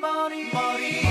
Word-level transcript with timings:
Mori, 0.00 0.48
Mori, 0.50 1.09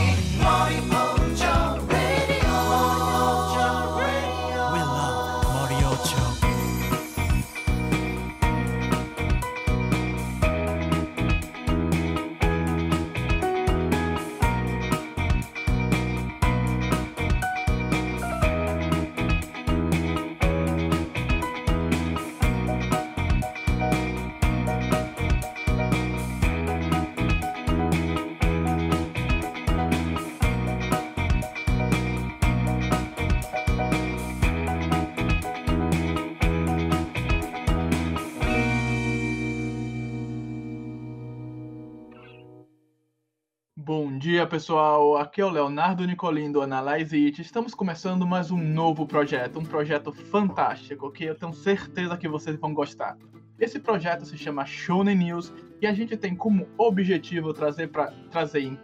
dia, 44.19 44.45
pessoal. 44.45 45.15
Aqui 45.15 45.39
é 45.39 45.45
o 45.45 45.49
Leonardo 45.49 46.05
Nicolin 46.05 46.51
do 46.51 46.61
Analyze 46.61 47.15
It. 47.15 47.41
Estamos 47.41 47.73
começando 47.73 48.27
mais 48.27 48.51
um 48.51 48.57
novo 48.57 49.07
projeto, 49.07 49.59
um 49.59 49.63
projeto 49.63 50.11
fantástico 50.11 51.09
que 51.09 51.23
eu 51.23 51.35
tenho 51.35 51.53
certeza 51.53 52.17
que 52.17 52.27
vocês 52.27 52.57
vão 52.57 52.73
gostar. 52.73 53.17
Esse 53.57 53.79
projeto 53.79 54.25
se 54.25 54.37
chama 54.37 54.65
Shonen 54.65 55.15
News 55.15 55.53
e 55.81 55.87
a 55.87 55.93
gente 55.93 56.17
tem 56.17 56.35
como 56.35 56.67
objetivo 56.77 57.53
trazer 57.53 57.87
para 57.87 58.11
trazer 58.29 58.77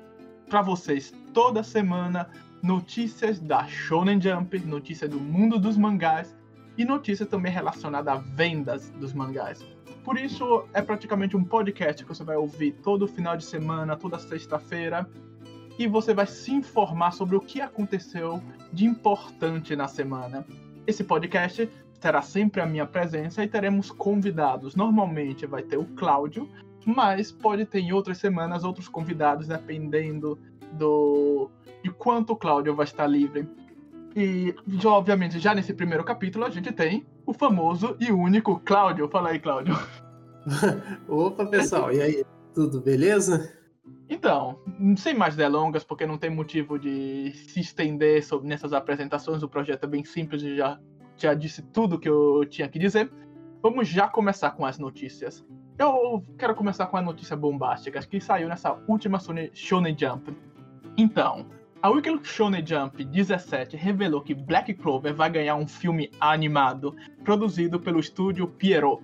para 0.49 0.61
vocês 0.61 1.13
toda 1.33 1.61
semana 1.63 2.29
notícias 2.63 3.37
da 3.37 3.67
Shonen 3.67 4.21
Jump, 4.21 4.57
notícias 4.59 5.09
do 5.09 5.19
mundo 5.19 5.59
dos 5.59 5.77
mangás 5.77 6.33
e 6.77 6.85
notícias 6.85 7.27
também 7.27 7.51
relacionadas 7.51 8.15
a 8.15 8.17
vendas 8.19 8.89
dos 8.91 9.11
mangás. 9.11 9.65
Por 10.05 10.17
isso, 10.17 10.65
é 10.71 10.81
praticamente 10.81 11.35
um 11.35 11.43
podcast 11.43 12.03
que 12.03 12.07
você 12.07 12.23
vai 12.23 12.37
ouvir 12.37 12.73
todo 12.83 13.05
final 13.07 13.35
de 13.35 13.43
semana, 13.43 13.97
toda 13.97 14.19
sexta-feira, 14.19 15.09
e 15.77 15.87
você 15.87 16.13
vai 16.13 16.25
se 16.25 16.53
informar 16.53 17.11
sobre 17.11 17.35
o 17.35 17.41
que 17.41 17.61
aconteceu 17.61 18.41
de 18.71 18.85
importante 18.85 19.75
na 19.75 19.87
semana. 19.87 20.45
Esse 20.87 21.03
podcast 21.03 21.69
terá 21.99 22.21
sempre 22.21 22.61
a 22.61 22.65
minha 22.65 22.85
presença 22.85 23.43
e 23.43 23.47
teremos 23.47 23.91
convidados. 23.91 24.75
Normalmente 24.75 25.45
vai 25.45 25.63
ter 25.63 25.77
o 25.77 25.85
Cláudio, 25.85 26.49
mas 26.85 27.31
pode 27.31 27.65
ter 27.65 27.79
em 27.79 27.91
outras 27.91 28.17
semanas 28.17 28.63
outros 28.63 28.87
convidados, 28.87 29.47
dependendo 29.47 30.37
do 30.73 31.49
de 31.83 31.91
quanto 31.91 32.33
o 32.33 32.35
Cláudio 32.35 32.75
vai 32.75 32.85
estar 32.85 33.07
livre. 33.07 33.47
E, 34.15 34.55
obviamente, 34.85 35.39
já 35.39 35.53
nesse 35.53 35.73
primeiro 35.73 36.03
capítulo, 36.03 36.45
a 36.45 36.49
gente 36.49 36.71
tem 36.71 37.05
o 37.25 37.33
famoso 37.33 37.97
e 37.99 38.11
único 38.11 38.59
Cláudio. 38.59 39.09
Fala 39.09 39.29
aí, 39.29 39.39
Cláudio. 39.39 39.77
Opa, 41.07 41.45
pessoal, 41.45 41.91
e 41.91 42.01
aí? 42.01 42.25
Tudo 42.53 42.79
beleza? 42.79 43.51
Então, 44.09 44.59
sem 44.97 45.13
mais 45.13 45.35
delongas, 45.35 45.83
porque 45.83 46.05
não 46.05 46.17
tem 46.17 46.29
motivo 46.29 46.77
de 46.77 47.31
se 47.33 47.59
estender 47.59 48.23
sobre, 48.23 48.47
nessas 48.47 48.73
apresentações, 48.73 49.41
o 49.41 49.49
projeto 49.49 49.83
é 49.83 49.87
bem 49.87 50.03
simples 50.03 50.43
e 50.43 50.55
já, 50.55 50.79
já 51.17 51.33
disse 51.33 51.61
tudo 51.61 51.99
que 51.99 52.09
eu 52.09 52.45
tinha 52.45 52.67
que 52.67 52.77
dizer. 52.77 53.11
Vamos 53.61 53.87
já 53.87 54.07
começar 54.07 54.51
com 54.51 54.65
as 54.65 54.77
notícias. 54.77 55.43
Eu 55.77 56.23
quero 56.37 56.55
começar 56.55 56.85
com 56.85 56.97
a 56.97 57.01
notícia 57.01 57.35
bombástica 57.35 57.99
que 57.99 58.21
saiu 58.21 58.47
nessa 58.47 58.77
última 58.87 59.19
Shonen 59.53 59.97
Jump. 59.97 60.35
Então, 60.95 61.47
a 61.81 61.89
Weekly 61.89 62.19
Shonen 62.23 62.65
Jump 62.65 63.03
17 63.03 63.75
revelou 63.75 64.21
que 64.21 64.33
Black 64.33 64.73
Clover 64.75 65.13
vai 65.13 65.29
ganhar 65.29 65.55
um 65.55 65.67
filme 65.67 66.09
animado 66.19 66.95
produzido 67.23 67.79
pelo 67.79 67.99
estúdio 67.99 68.47
Pierrot, 68.47 69.03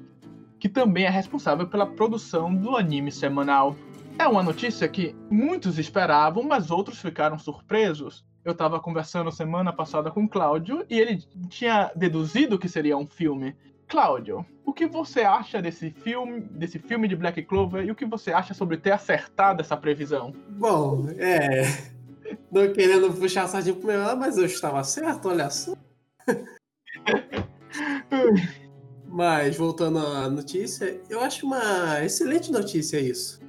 que 0.59 0.69
também 0.69 1.05
é 1.05 1.09
responsável 1.09 1.67
pela 1.67 1.85
produção 1.85 2.55
do 2.55 2.77
anime 2.77 3.11
semanal. 3.11 3.75
É 4.17 4.27
uma 4.27 4.43
notícia 4.43 4.87
que 4.87 5.15
muitos 5.29 5.79
esperavam, 5.79 6.43
mas 6.43 6.71
outros 6.71 6.99
ficaram 6.99 7.37
surpresos. 7.37 8.25
Eu 8.43 8.53
estava 8.53 8.79
conversando 8.79 9.31
semana 9.31 9.71
passada 9.71 10.09
com 10.11 10.23
o 10.23 10.29
Cláudio 10.29 10.85
e 10.89 10.99
ele 10.99 11.17
tinha 11.49 11.91
deduzido 11.95 12.57
que 12.57 12.69
seria 12.69 12.97
um 12.97 13.05
filme. 13.05 13.55
Cláudio, 13.87 14.45
o 14.65 14.73
que 14.73 14.87
você 14.87 15.21
acha 15.21 15.61
desse 15.61 15.91
filme, 15.91 16.39
desse 16.39 16.79
filme 16.79 17.07
de 17.07 17.15
Black 17.15 17.41
Clover 17.43 17.85
e 17.85 17.91
o 17.91 17.95
que 17.95 18.05
você 18.05 18.31
acha 18.31 18.53
sobre 18.53 18.77
ter 18.77 18.91
acertado 18.91 19.61
essa 19.61 19.75
previsão? 19.75 20.33
Bom, 20.49 21.07
é. 21.17 21.63
Não 22.51 22.71
querendo 22.71 23.13
puxar 23.13 23.43
a 23.43 23.47
sardinha 23.47 23.75
pro 23.75 23.87
meu 23.87 24.17
mas 24.17 24.37
eu 24.37 24.45
estava 24.45 24.83
certo, 24.83 25.29
olha 25.29 25.49
só. 25.49 25.73
Mas, 29.11 29.57
voltando 29.57 29.99
à 29.99 30.29
notícia, 30.29 31.01
eu 31.09 31.19
acho 31.19 31.45
uma 31.45 32.01
excelente 32.01 32.49
notícia 32.49 32.97
isso. 32.97 33.40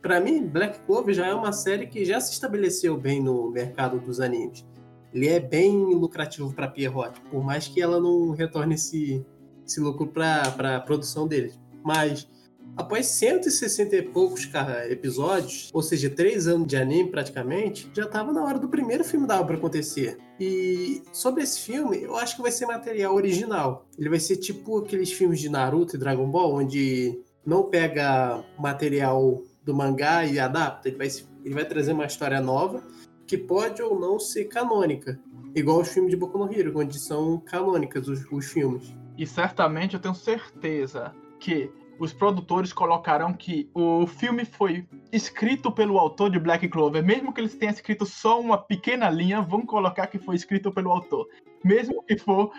Para 0.00 0.20
mim, 0.20 0.46
Black 0.46 0.80
Clover 0.80 1.14
já 1.14 1.26
é 1.26 1.34
uma 1.34 1.52
série 1.52 1.86
que 1.86 2.04
já 2.04 2.20
se 2.20 2.32
estabeleceu 2.32 2.96
bem 2.96 3.22
no 3.22 3.50
mercado 3.50 3.98
dos 3.98 4.20
animes. 4.20 4.64
Ele 5.12 5.28
é 5.28 5.40
bem 5.40 5.72
lucrativo 5.94 6.52
para 6.52 6.68
Pierrot, 6.68 7.20
por 7.30 7.42
mais 7.42 7.66
que 7.66 7.80
ela 7.80 7.98
não 7.98 8.30
retorne 8.30 8.74
esse, 8.74 9.24
esse 9.66 9.80
lucro 9.80 10.06
para 10.06 10.76
a 10.76 10.80
produção 10.80 11.26
dele. 11.26 11.52
Mas 11.82 12.28
após 12.76 13.06
160 13.06 13.96
e 13.96 14.02
poucos 14.02 14.48
episódios, 14.88 15.70
ou 15.72 15.82
seja, 15.82 16.08
três 16.08 16.46
anos 16.46 16.68
de 16.68 16.76
anime 16.76 17.10
praticamente, 17.10 17.90
já 17.92 18.04
estava 18.04 18.32
na 18.32 18.44
hora 18.44 18.58
do 18.58 18.68
primeiro 18.68 19.02
filme 19.02 19.26
da 19.26 19.40
obra 19.40 19.56
acontecer. 19.56 20.18
E 20.38 21.02
sobre 21.12 21.42
esse 21.42 21.58
filme, 21.60 22.02
eu 22.02 22.16
acho 22.16 22.36
que 22.36 22.42
vai 22.42 22.52
ser 22.52 22.66
material 22.66 23.14
original. 23.14 23.86
Ele 23.98 24.10
vai 24.10 24.20
ser 24.20 24.36
tipo 24.36 24.78
aqueles 24.78 25.10
filmes 25.10 25.40
de 25.40 25.48
Naruto 25.48 25.96
e 25.96 25.98
Dragon 25.98 26.30
Ball, 26.30 26.54
onde 26.54 27.18
não 27.44 27.64
pega 27.64 28.44
material 28.58 29.42
do 29.68 29.74
mangá 29.74 30.24
e 30.24 30.40
adapta. 30.40 30.88
Ele 30.88 30.96
vai, 30.96 31.08
ele 31.44 31.54
vai 31.54 31.64
trazer 31.66 31.92
uma 31.92 32.06
história 32.06 32.40
nova 32.40 32.82
que 33.26 33.36
pode 33.36 33.82
ou 33.82 34.00
não 34.00 34.18
ser 34.18 34.46
canônica. 34.46 35.20
Igual 35.54 35.82
os 35.82 35.92
filmes 35.92 36.10
de 36.10 36.16
Boku 36.16 36.38
no 36.38 36.50
Hero, 36.50 36.72
onde 36.74 36.98
são 36.98 37.38
canônicas 37.40 38.08
os, 38.08 38.24
os 38.32 38.46
filmes. 38.46 38.96
E 39.18 39.26
certamente 39.26 39.92
eu 39.92 40.00
tenho 40.00 40.14
certeza 40.14 41.14
que 41.38 41.70
os 41.98 42.14
produtores 42.14 42.72
colocarão 42.72 43.34
que 43.34 43.68
o 43.74 44.06
filme 44.06 44.46
foi 44.46 44.88
escrito 45.12 45.70
pelo 45.70 45.98
autor 45.98 46.30
de 46.30 46.38
Black 46.38 46.66
Clover, 46.68 47.04
mesmo 47.04 47.32
que 47.34 47.40
eles 47.40 47.54
tenham 47.54 47.74
escrito 47.74 48.06
só 48.06 48.40
uma 48.40 48.56
pequena 48.56 49.10
linha, 49.10 49.42
vão 49.42 49.66
colocar 49.66 50.06
que 50.06 50.18
foi 50.18 50.36
escrito 50.36 50.72
pelo 50.72 50.90
autor, 50.90 51.28
mesmo 51.62 52.02
que 52.04 52.16
for 52.16 52.52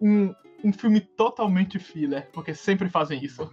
um, 0.00 0.34
um 0.62 0.72
filme 0.72 1.00
totalmente 1.00 1.78
filler, 1.78 2.28
porque 2.32 2.52
sempre 2.52 2.88
fazem 2.90 3.24
isso. 3.24 3.48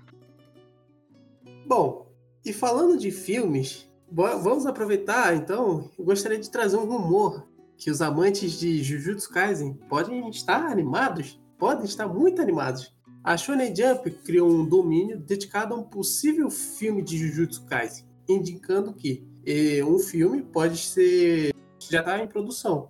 Bom, 1.68 2.07
e 2.48 2.54
falando 2.54 2.98
de 2.98 3.12
filmes, 3.12 3.90
vamos 4.10 4.66
aproveitar 4.66 5.36
então. 5.36 5.90
Eu 5.98 6.06
gostaria 6.06 6.40
de 6.40 6.50
trazer 6.50 6.78
um 6.78 6.86
rumor 6.86 7.46
que 7.78 7.92
os 7.92 8.02
amantes 8.02 8.58
de 8.58 8.82
Jujutsu 8.82 9.30
Kaisen 9.30 9.74
podem 9.90 10.30
estar 10.30 10.66
animados, 10.66 11.40
podem 11.58 11.86
estar 11.86 12.08
muito 12.08 12.42
animados. 12.42 12.96
A 13.24 13.36
Shonen 13.36 13.76
Jump 13.76 14.10
criou 14.24 14.50
um 14.50 14.66
domínio 14.66 15.20
dedicado 15.20 15.74
a 15.74 15.78
um 15.78 15.84
possível 15.84 16.50
filme 16.50 17.02
de 17.02 17.18
Jujutsu 17.18 17.66
Kaisen, 17.66 18.06
indicando 18.28 18.94
que 18.94 19.28
eh, 19.46 19.84
um 19.84 20.00
filme 20.00 20.42
pode 20.42 20.78
ser 20.78 21.54
já 21.80 22.00
está 22.00 22.20
em 22.20 22.28
produção. 22.28 22.90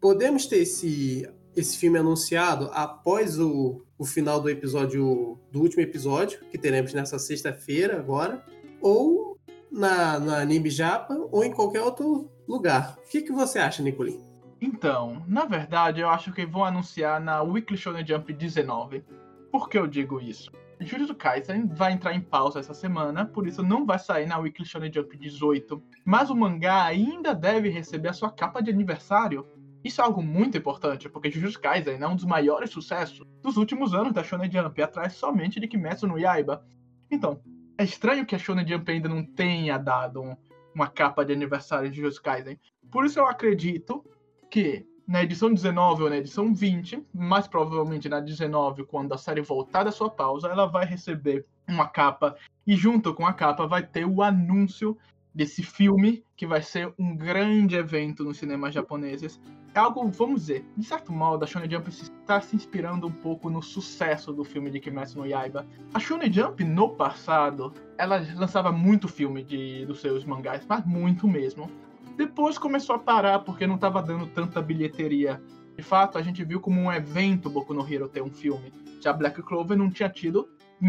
Podemos 0.00 0.46
ter 0.46 0.58
esse 0.58 1.28
esse 1.56 1.78
filme 1.78 1.98
anunciado 1.98 2.68
após 2.72 3.38
o, 3.38 3.82
o 3.96 4.04
final 4.04 4.40
do 4.40 4.50
episódio 4.50 5.38
do 5.50 5.60
último 5.62 5.82
episódio 5.82 6.40
que 6.50 6.58
teremos 6.58 6.92
nessa 6.92 7.18
sexta-feira 7.18 7.98
agora, 7.98 8.44
ou 8.80 9.38
na, 9.70 10.18
na 10.18 10.38
Anime 10.38 10.70
Japa 10.70 11.14
ou 11.30 11.44
em 11.44 11.52
qualquer 11.52 11.82
outro 11.82 12.30
lugar. 12.48 12.96
O 12.98 13.10
que, 13.10 13.22
que 13.22 13.32
você 13.32 13.58
acha, 13.58 13.82
Nicolin? 13.82 14.20
Então, 14.60 15.22
na 15.26 15.44
verdade, 15.44 16.00
eu 16.00 16.08
acho 16.08 16.32
que 16.32 16.46
vão 16.46 16.64
anunciar 16.64 17.20
na 17.20 17.42
Weekly 17.42 17.76
Shonen 17.76 18.06
Jump 18.06 18.32
19. 18.32 19.04
Por 19.50 19.68
que 19.68 19.78
eu 19.78 19.86
digo 19.86 20.20
isso? 20.20 20.50
Jujutsu 20.80 21.14
Kaisen 21.14 21.66
vai 21.68 21.92
entrar 21.92 22.14
em 22.14 22.20
pausa 22.20 22.60
essa 22.60 22.74
semana, 22.74 23.24
por 23.24 23.46
isso 23.46 23.62
não 23.62 23.86
vai 23.86 23.98
sair 23.98 24.26
na 24.26 24.38
Weekly 24.38 24.66
Shonen 24.66 24.92
Jump 24.92 25.16
18. 25.16 25.82
Mas 26.04 26.30
o 26.30 26.36
mangá 26.36 26.84
ainda 26.84 27.34
deve 27.34 27.68
receber 27.68 28.08
a 28.08 28.12
sua 28.12 28.30
capa 28.30 28.62
de 28.62 28.70
aniversário. 28.70 29.46
Isso 29.82 30.00
é 30.00 30.04
algo 30.04 30.22
muito 30.22 30.58
importante, 30.58 31.08
porque 31.08 31.30
Jujutsu 31.30 31.60
Kaisen 31.60 31.98
é 32.00 32.06
um 32.06 32.16
dos 32.16 32.24
maiores 32.24 32.70
sucessos 32.70 33.26
dos 33.42 33.56
últimos 33.56 33.94
anos 33.94 34.12
da 34.12 34.24
Shonen 34.24 34.50
Jump, 34.50 34.82
atrás 34.82 35.14
somente 35.14 35.60
de 35.60 35.68
Kimetsu 35.68 36.06
no 36.06 36.18
Yaiba. 36.18 36.66
Então, 37.10 37.40
é 37.78 37.84
estranho 37.84 38.26
que 38.26 38.34
a 38.34 38.38
Shonen 38.38 38.66
Jump 38.66 38.90
ainda 38.90 39.08
não 39.08 39.24
tenha 39.24 39.78
dado 39.78 40.22
um, 40.22 40.36
uma 40.74 40.88
capa 40.88 41.24
de 41.24 41.32
aniversário 41.32 41.90
de 41.90 41.96
Jujutsu 41.96 42.22
Kaisen. 42.22 42.58
Por 42.90 43.04
isso 43.04 43.18
eu 43.18 43.26
acredito 43.26 44.04
que 44.50 44.86
na 45.06 45.22
edição 45.22 45.52
19 45.52 46.02
ou 46.02 46.10
na 46.10 46.16
edição 46.16 46.52
20, 46.52 47.04
mais 47.14 47.46
provavelmente 47.46 48.08
na 48.08 48.20
19, 48.20 48.84
quando 48.84 49.12
a 49.12 49.18
série 49.18 49.40
voltar 49.40 49.84
da 49.84 49.92
sua 49.92 50.10
pausa, 50.10 50.48
ela 50.48 50.66
vai 50.66 50.84
receber 50.84 51.46
uma 51.68 51.86
capa 51.86 52.36
e 52.66 52.76
junto 52.76 53.14
com 53.14 53.26
a 53.26 53.32
capa 53.32 53.66
vai 53.66 53.84
ter 53.84 54.04
o 54.04 54.22
anúncio 54.22 54.96
desse 55.36 55.62
filme, 55.62 56.24
que 56.34 56.46
vai 56.46 56.62
ser 56.62 56.90
um 56.98 57.14
grande 57.14 57.76
evento 57.76 58.24
nos 58.24 58.38
cinemas 58.38 58.72
japoneses. 58.72 59.38
É 59.74 59.78
algo, 59.78 60.08
vamos 60.08 60.40
dizer, 60.40 60.64
de 60.74 60.86
certo 60.86 61.12
modo, 61.12 61.44
a 61.44 61.46
Shonen 61.46 61.70
Jump 61.70 61.90
está 61.90 62.40
se 62.40 62.56
inspirando 62.56 63.06
um 63.06 63.12
pouco 63.12 63.50
no 63.50 63.60
sucesso 63.60 64.32
do 64.32 64.42
filme 64.42 64.70
de 64.70 64.80
Kimetsu 64.80 65.18
no 65.18 65.26
Yaiba. 65.26 65.66
A 65.92 66.00
Shonen 66.00 66.32
Jump, 66.32 66.64
no 66.64 66.88
passado, 66.88 67.74
ela 67.98 68.16
lançava 68.34 68.72
muito 68.72 69.06
filme 69.06 69.44
de, 69.44 69.84
dos 69.84 70.00
seus 70.00 70.24
mangás, 70.24 70.64
mas 70.66 70.86
muito 70.86 71.28
mesmo. 71.28 71.70
Depois 72.16 72.56
começou 72.56 72.96
a 72.96 72.98
parar 72.98 73.40
porque 73.40 73.66
não 73.66 73.74
estava 73.74 74.02
dando 74.02 74.26
tanta 74.28 74.62
bilheteria. 74.62 75.38
De 75.76 75.82
fato, 75.82 76.16
a 76.16 76.22
gente 76.22 76.42
viu 76.42 76.58
como 76.60 76.80
um 76.80 76.90
evento 76.90 77.50
Boku 77.50 77.74
no 77.74 77.86
Hero 77.86 78.08
ter 78.08 78.22
um 78.22 78.30
filme. 78.30 78.72
Já 79.02 79.12
Black 79.12 79.42
Clover 79.42 79.76
não 79.76 79.90
tinha 79.90 80.08
tido 80.08 80.48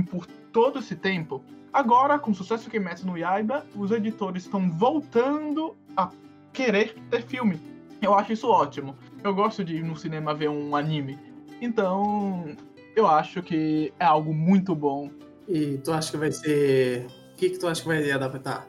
por 0.09 0.25
todo 0.51 0.79
esse 0.79 0.95
tempo. 0.95 1.43
Agora, 1.71 2.17
com 2.17 2.31
o 2.31 2.35
sucesso 2.35 2.65
de 2.65 2.71
Kimetsu 2.71 3.05
no 3.05 3.17
Yaiba, 3.17 3.65
os 3.75 3.91
editores 3.91 4.43
estão 4.43 4.69
voltando 4.71 5.75
a 5.95 6.09
querer 6.53 6.95
ter 7.09 7.21
filme. 7.23 7.61
Eu 8.01 8.13
acho 8.13 8.33
isso 8.33 8.47
ótimo. 8.47 8.95
Eu 9.23 9.33
gosto 9.33 9.63
de 9.63 9.77
ir 9.77 9.83
no 9.83 9.95
cinema 9.95 10.33
ver 10.33 10.49
um 10.49 10.75
anime. 10.75 11.19
Então, 11.61 12.55
eu 12.95 13.07
acho 13.07 13.41
que 13.41 13.93
é 13.99 14.05
algo 14.05 14.33
muito 14.33 14.75
bom. 14.75 15.09
E 15.47 15.77
tu 15.77 15.91
acha 15.91 16.11
que 16.11 16.17
vai 16.17 16.31
ser. 16.31 17.05
O 17.33 17.37
que, 17.37 17.51
que 17.51 17.59
tu 17.59 17.67
acha 17.67 17.81
que 17.81 17.87
vai 17.87 18.09
adaptar? 18.11 18.67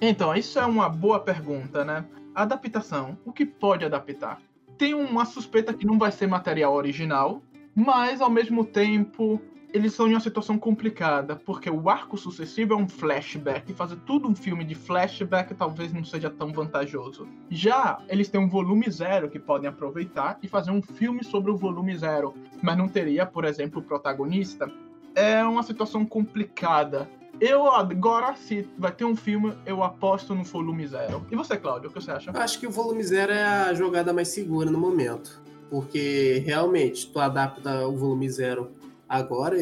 Então, 0.00 0.34
isso 0.34 0.58
é 0.58 0.66
uma 0.66 0.88
boa 0.88 1.20
pergunta, 1.20 1.84
né? 1.84 2.04
Adaptação. 2.34 3.16
O 3.24 3.32
que 3.32 3.46
pode 3.46 3.84
adaptar? 3.84 4.40
Tem 4.76 4.94
uma 4.94 5.24
suspeita 5.24 5.72
que 5.72 5.86
não 5.86 5.98
vai 5.98 6.12
ser 6.12 6.26
material 6.26 6.74
original, 6.74 7.40
mas 7.74 8.20
ao 8.20 8.28
mesmo 8.28 8.64
tempo 8.64 9.40
eles 9.72 9.92
estão 9.92 10.06
em 10.08 10.12
uma 10.12 10.20
situação 10.20 10.58
complicada, 10.58 11.36
porque 11.36 11.68
o 11.68 11.88
arco 11.88 12.16
sucessivo 12.16 12.74
é 12.74 12.76
um 12.76 12.88
flashback, 12.88 13.70
e 13.70 13.74
fazer 13.74 13.96
tudo 14.06 14.28
um 14.28 14.34
filme 14.34 14.64
de 14.64 14.74
flashback 14.74 15.54
talvez 15.54 15.92
não 15.92 16.04
seja 16.04 16.30
tão 16.30 16.52
vantajoso. 16.52 17.28
Já 17.50 17.98
eles 18.08 18.28
têm 18.28 18.40
um 18.40 18.48
volume 18.48 18.90
zero 18.90 19.28
que 19.28 19.38
podem 19.38 19.68
aproveitar 19.68 20.38
e 20.42 20.48
fazer 20.48 20.70
um 20.70 20.82
filme 20.82 21.22
sobre 21.24 21.50
o 21.50 21.56
volume 21.56 21.96
zero, 21.96 22.34
mas 22.62 22.76
não 22.76 22.88
teria, 22.88 23.26
por 23.26 23.44
exemplo, 23.44 23.80
o 23.80 23.84
protagonista. 23.84 24.70
É 25.14 25.42
uma 25.44 25.62
situação 25.62 26.04
complicada. 26.04 27.08
Eu 27.38 27.70
agora, 27.70 28.34
se 28.34 28.66
vai 28.78 28.92
ter 28.92 29.04
um 29.04 29.14
filme, 29.14 29.52
eu 29.66 29.82
aposto 29.82 30.34
no 30.34 30.42
volume 30.42 30.86
zero. 30.86 31.26
E 31.30 31.36
você, 31.36 31.56
Cláudio, 31.56 31.90
o 31.90 31.92
que 31.92 32.00
você 32.00 32.10
acha? 32.10 32.30
Eu 32.30 32.40
acho 32.40 32.58
que 32.58 32.66
o 32.66 32.70
volume 32.70 33.02
zero 33.02 33.32
é 33.32 33.44
a 33.44 33.74
jogada 33.74 34.12
mais 34.12 34.28
segura 34.28 34.70
no 34.70 34.78
momento. 34.78 35.42
Porque 35.68 36.42
realmente, 36.46 37.10
tu 37.10 37.18
adapta 37.18 37.86
o 37.86 37.96
volume 37.96 38.30
zero 38.30 38.70
agora. 39.08 39.56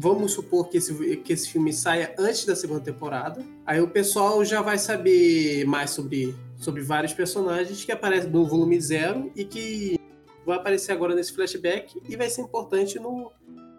Vamos 0.00 0.32
supor 0.32 0.68
que 0.68 0.78
esse, 0.78 1.16
que 1.18 1.32
esse 1.32 1.48
filme 1.50 1.72
saia 1.72 2.14
antes 2.16 2.44
da 2.44 2.54
segunda 2.54 2.80
temporada. 2.80 3.44
Aí 3.66 3.80
o 3.80 3.88
pessoal 3.88 4.44
já 4.44 4.62
vai 4.62 4.78
saber 4.78 5.64
mais 5.66 5.90
sobre, 5.90 6.36
sobre 6.56 6.82
vários 6.82 7.12
personagens 7.12 7.84
que 7.84 7.90
aparecem 7.90 8.30
no 8.30 8.46
volume 8.46 8.80
zero 8.80 9.32
e 9.34 9.44
que 9.44 9.98
vai 10.46 10.56
aparecer 10.56 10.92
agora 10.92 11.16
nesse 11.16 11.32
flashback 11.32 12.00
e 12.08 12.16
vai 12.16 12.30
ser 12.30 12.42
importante 12.42 12.98
no, 13.00 13.32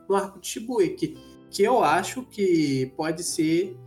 no 0.09 0.15
arco 0.15 0.39
de 0.39 0.47
Shibuya, 0.47 0.93
que, 0.93 1.17
que 1.49 1.63
eu 1.63 1.83
acho 1.83 2.23
que 2.23 2.91
pode 2.97 3.23
ser 3.23 3.77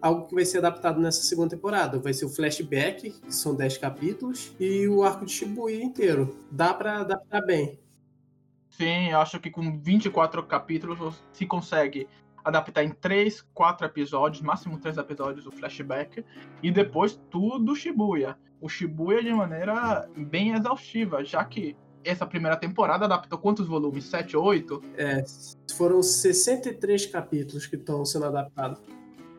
algo 0.00 0.26
que 0.26 0.34
vai 0.34 0.44
ser 0.44 0.58
adaptado 0.58 1.00
nessa 1.00 1.22
segunda 1.22 1.50
temporada. 1.50 1.98
Vai 1.98 2.12
ser 2.12 2.24
o 2.24 2.28
flashback, 2.28 3.10
que 3.10 3.34
são 3.34 3.54
10 3.54 3.78
capítulos, 3.78 4.52
e 4.58 4.88
o 4.88 5.02
arco 5.02 5.24
de 5.24 5.32
Shibuya 5.32 5.82
inteiro. 5.82 6.36
Dá 6.50 6.74
para 6.74 7.00
adaptar 7.00 7.42
bem. 7.42 7.78
Sim, 8.76 9.08
eu 9.10 9.20
acho 9.20 9.40
que 9.40 9.50
com 9.50 9.78
24 9.80 10.42
capítulos 10.42 11.22
se 11.32 11.46
consegue 11.46 12.06
adaptar 12.44 12.84
em 12.84 12.90
3, 12.90 13.40
4 13.54 13.86
episódios, 13.86 14.42
máximo 14.42 14.78
3 14.78 14.98
episódios 14.98 15.46
o 15.46 15.50
flashback, 15.50 16.22
e 16.62 16.70
depois 16.70 17.18
tudo 17.30 17.74
Shibuya. 17.74 18.36
O 18.60 18.68
Shibuya 18.68 19.22
de 19.22 19.32
maneira 19.32 20.06
bem 20.14 20.52
exaustiva, 20.52 21.24
já 21.24 21.42
que 21.44 21.74
essa 22.04 22.26
primeira 22.26 22.56
temporada 22.56 23.06
adaptou 23.06 23.38
quantos 23.38 23.66
volumes? 23.66 24.04
7 24.04 24.36
ou 24.36 24.44
8? 24.44 24.82
É, 24.96 25.24
foram 25.74 26.02
63 26.02 27.06
capítulos 27.06 27.66
que 27.66 27.76
estão 27.76 28.04
sendo 28.04 28.26
adaptados. 28.26 28.80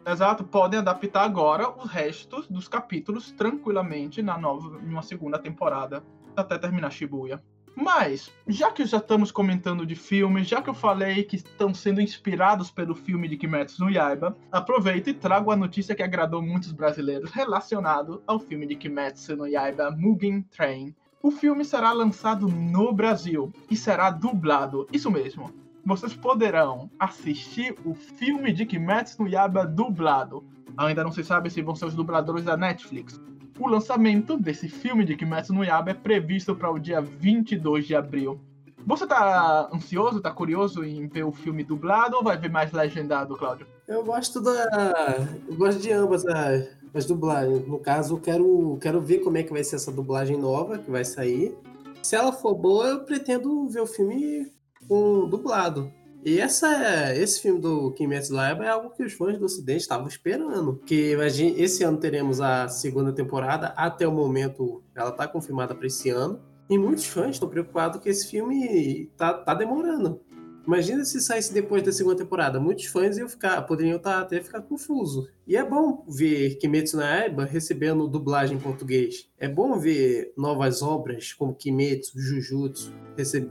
Exato, 0.05 0.43
podem 0.43 0.79
adaptar 0.79 1.23
agora 1.23 1.69
os 1.69 1.89
restos 1.89 2.47
dos 2.47 2.67
capítulos 2.67 3.31
tranquilamente 3.33 4.21
na 4.21 4.37
nova, 4.37 4.79
numa 4.79 5.03
segunda 5.03 5.37
temporada, 5.37 6.03
até 6.35 6.57
terminar 6.57 6.91
Shibuya. 6.91 7.41
Mas, 7.79 8.31
já 8.47 8.71
que 8.71 8.83
já 8.87 8.97
estamos 8.97 9.29
comentando 9.29 9.85
de 9.85 9.93
filmes, 9.93 10.47
já 10.47 10.63
que 10.63 10.69
eu 10.69 10.73
falei 10.73 11.23
que 11.23 11.35
estão 11.35 11.71
sendo 11.75 12.01
inspirados 12.01 12.71
pelo 12.71 12.95
filme 12.95 13.27
de 13.27 13.37
Kimetsu 13.37 13.83
no 13.83 13.91
Yaiba, 13.91 14.35
aproveito 14.51 15.11
e 15.11 15.13
trago 15.13 15.51
a 15.51 15.55
notícia 15.55 15.93
que 15.93 16.01
agradou 16.01 16.41
muitos 16.41 16.71
brasileiros 16.71 17.29
relacionado 17.29 18.23
ao 18.25 18.39
filme 18.39 18.65
de 18.65 18.73
Kimetsu 18.73 19.35
no 19.35 19.45
Yaiba 19.45 19.91
Mugen 19.91 20.41
Train. 20.41 20.95
O 21.21 21.29
filme 21.29 21.63
será 21.63 21.91
lançado 21.91 22.47
no 22.47 22.91
Brasil 22.91 23.53
e 23.69 23.77
será 23.77 24.09
dublado, 24.09 24.87
isso 24.91 25.11
mesmo. 25.11 25.53
Vocês 25.85 26.15
poderão 26.15 26.89
assistir 26.97 27.75
o 27.85 27.93
filme 27.93 28.53
de 28.53 28.65
Kimetsu 28.65 29.21
no 29.21 29.29
Yaiba 29.29 29.67
dublado. 29.67 30.43
Ainda 30.75 31.03
não 31.03 31.11
se 31.11 31.23
sabe 31.23 31.51
se 31.51 31.61
vão 31.61 31.75
ser 31.75 31.85
os 31.85 31.93
dubladores 31.93 32.43
da 32.43 32.57
Netflix, 32.57 33.21
o 33.59 33.67
lançamento 33.67 34.37
desse 34.37 34.67
filme 34.69 35.03
de 35.03 35.15
Kimetsu 35.15 35.53
no 35.53 35.63
Yaiba 35.63 35.91
é 35.91 35.93
previsto 35.93 36.55
para 36.55 36.71
o 36.71 36.79
dia 36.79 37.01
22 37.01 37.85
de 37.85 37.95
abril. 37.95 38.39
Você 38.85 39.05
tá 39.05 39.69
ansioso, 39.73 40.21
tá 40.21 40.31
curioso 40.31 40.83
em 40.83 41.07
ver 41.07 41.23
o 41.23 41.31
filme 41.31 41.63
dublado 41.63 42.15
ou 42.15 42.23
vai 42.23 42.37
ver 42.37 42.49
mais 42.49 42.71
legendado, 42.71 43.35
Cláudio? 43.35 43.67
Eu 43.87 44.03
gosto 44.03 44.39
da. 44.39 45.27
Eu 45.47 45.55
gosto 45.55 45.81
de 45.81 45.91
ambas 45.91 46.25
as, 46.25 46.69
as 46.93 47.05
dublagens. 47.05 47.67
No 47.67 47.79
caso, 47.79 48.15
eu 48.15 48.19
quero, 48.19 48.77
quero 48.81 49.01
ver 49.01 49.19
como 49.19 49.37
é 49.37 49.43
que 49.43 49.51
vai 49.51 49.63
ser 49.63 49.75
essa 49.75 49.91
dublagem 49.91 50.37
nova 50.37 50.77
que 50.77 50.89
vai 50.89 51.03
sair. 51.03 51.53
Se 52.01 52.15
ela 52.15 52.31
for 52.31 52.55
boa, 52.55 52.87
eu 52.87 52.99
pretendo 53.01 53.67
ver 53.67 53.81
o 53.81 53.87
filme 53.87 54.49
com 54.87 55.27
dublado. 55.27 55.91
E 56.27 56.41
essa, 56.41 57.15
esse 57.15 57.41
filme 57.41 57.57
do 57.57 57.89
Kimetsu 57.93 58.33
no 58.33 58.39
Yaiba 58.39 58.65
é 58.65 58.67
algo 58.67 58.89
que 58.89 59.01
os 59.01 59.13
fãs 59.13 59.39
do 59.39 59.45
Ocidente 59.45 59.83
estavam 59.83 60.07
esperando. 60.07 60.77
Que 60.85 61.17
gente, 61.29 61.61
esse 61.61 61.85
ano 61.85 61.97
teremos 61.97 62.41
a 62.41 62.67
segunda 62.67 63.13
temporada. 63.13 63.67
Até 63.77 64.05
o 64.05 64.11
momento, 64.11 64.83
ela 64.93 65.11
está 65.11 65.25
confirmada 65.25 65.73
para 65.73 65.87
esse 65.87 66.09
ano. 66.09 66.41
E 66.69 66.77
muitos 66.77 67.05
fãs 67.05 67.35
estão 67.35 67.47
preocupados 67.47 68.01
que 68.01 68.09
esse 68.09 68.27
filme 68.29 69.09
tá, 69.15 69.35
tá 69.35 69.53
demorando. 69.53 70.19
Imagina 70.67 71.05
se 71.05 71.21
saísse 71.21 71.53
depois 71.53 71.81
da 71.81 71.93
segunda 71.93 72.17
temporada. 72.17 72.59
Muitos 72.59 72.87
fãs 72.87 73.17
iam 73.17 73.29
ficar, 73.29 73.61
poderiam 73.61 73.97
tá, 73.97 74.19
até 74.19 74.41
ficar 74.41 74.61
confusos. 74.63 75.29
E 75.47 75.55
é 75.55 75.63
bom 75.63 76.03
ver 76.09 76.57
Kimetsu 76.57 76.97
no 76.97 77.03
Yaiba 77.03 77.45
recebendo 77.45 78.05
dublagem 78.05 78.57
em 78.57 78.59
português. 78.59 79.29
É 79.39 79.47
bom 79.47 79.79
ver 79.79 80.33
novas 80.35 80.81
obras 80.81 81.31
como 81.31 81.55
Kimetsu, 81.55 82.19
Jujutsu, 82.19 82.93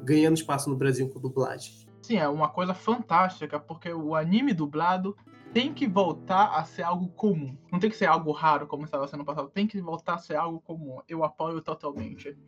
ganhando 0.04 0.36
espaço 0.36 0.68
no 0.68 0.76
Brasil 0.76 1.08
com 1.08 1.18
dublagem. 1.18 1.85
Sim, 2.06 2.18
é 2.18 2.28
uma 2.28 2.48
coisa 2.48 2.72
fantástica, 2.72 3.58
porque 3.58 3.92
o 3.92 4.14
anime 4.14 4.54
dublado 4.54 5.16
tem 5.52 5.74
que 5.74 5.88
voltar 5.88 6.56
a 6.56 6.62
ser 6.62 6.82
algo 6.82 7.08
comum. 7.08 7.56
Não 7.72 7.80
tem 7.80 7.90
que 7.90 7.96
ser 7.96 8.06
algo 8.06 8.30
raro 8.30 8.64
como 8.68 8.84
estava 8.84 9.08
sendo 9.08 9.24
passado, 9.24 9.50
tem 9.52 9.66
que 9.66 9.80
voltar 9.80 10.14
a 10.14 10.18
ser 10.18 10.36
algo 10.36 10.60
comum. 10.60 11.00
Eu 11.08 11.24
apoio 11.24 11.60
totalmente. 11.60 12.38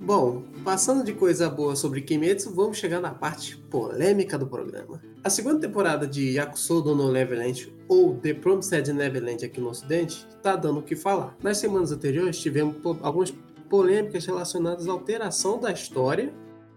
Bom, 0.00 0.44
passando 0.64 1.04
de 1.04 1.12
coisa 1.12 1.50
boa 1.50 1.76
sobre 1.76 2.00
Kimetsu, 2.00 2.54
vamos 2.54 2.78
chegar 2.78 2.98
na 2.98 3.10
parte 3.10 3.58
polêmica 3.58 4.38
do 4.38 4.46
programa. 4.46 4.98
A 5.22 5.28
segunda 5.28 5.60
temporada 5.60 6.06
de 6.06 6.36
Yakusodo 6.36 6.94
no 6.94 7.12
Neverland, 7.12 7.76
ou 7.86 8.16
The 8.16 8.32
Promised 8.32 8.90
Neverland 8.90 9.44
aqui 9.44 9.60
no 9.60 9.68
ocidente, 9.68 10.26
tá 10.42 10.56
dando 10.56 10.78
o 10.78 10.82
que 10.82 10.96
falar. 10.96 11.36
Nas 11.42 11.58
semanas 11.58 11.92
anteriores 11.92 12.40
tivemos 12.40 12.76
algumas 13.02 13.30
polêmicas 13.68 14.24
relacionadas 14.24 14.88
à 14.88 14.92
alteração 14.92 15.60
da 15.60 15.70
história 15.70 16.32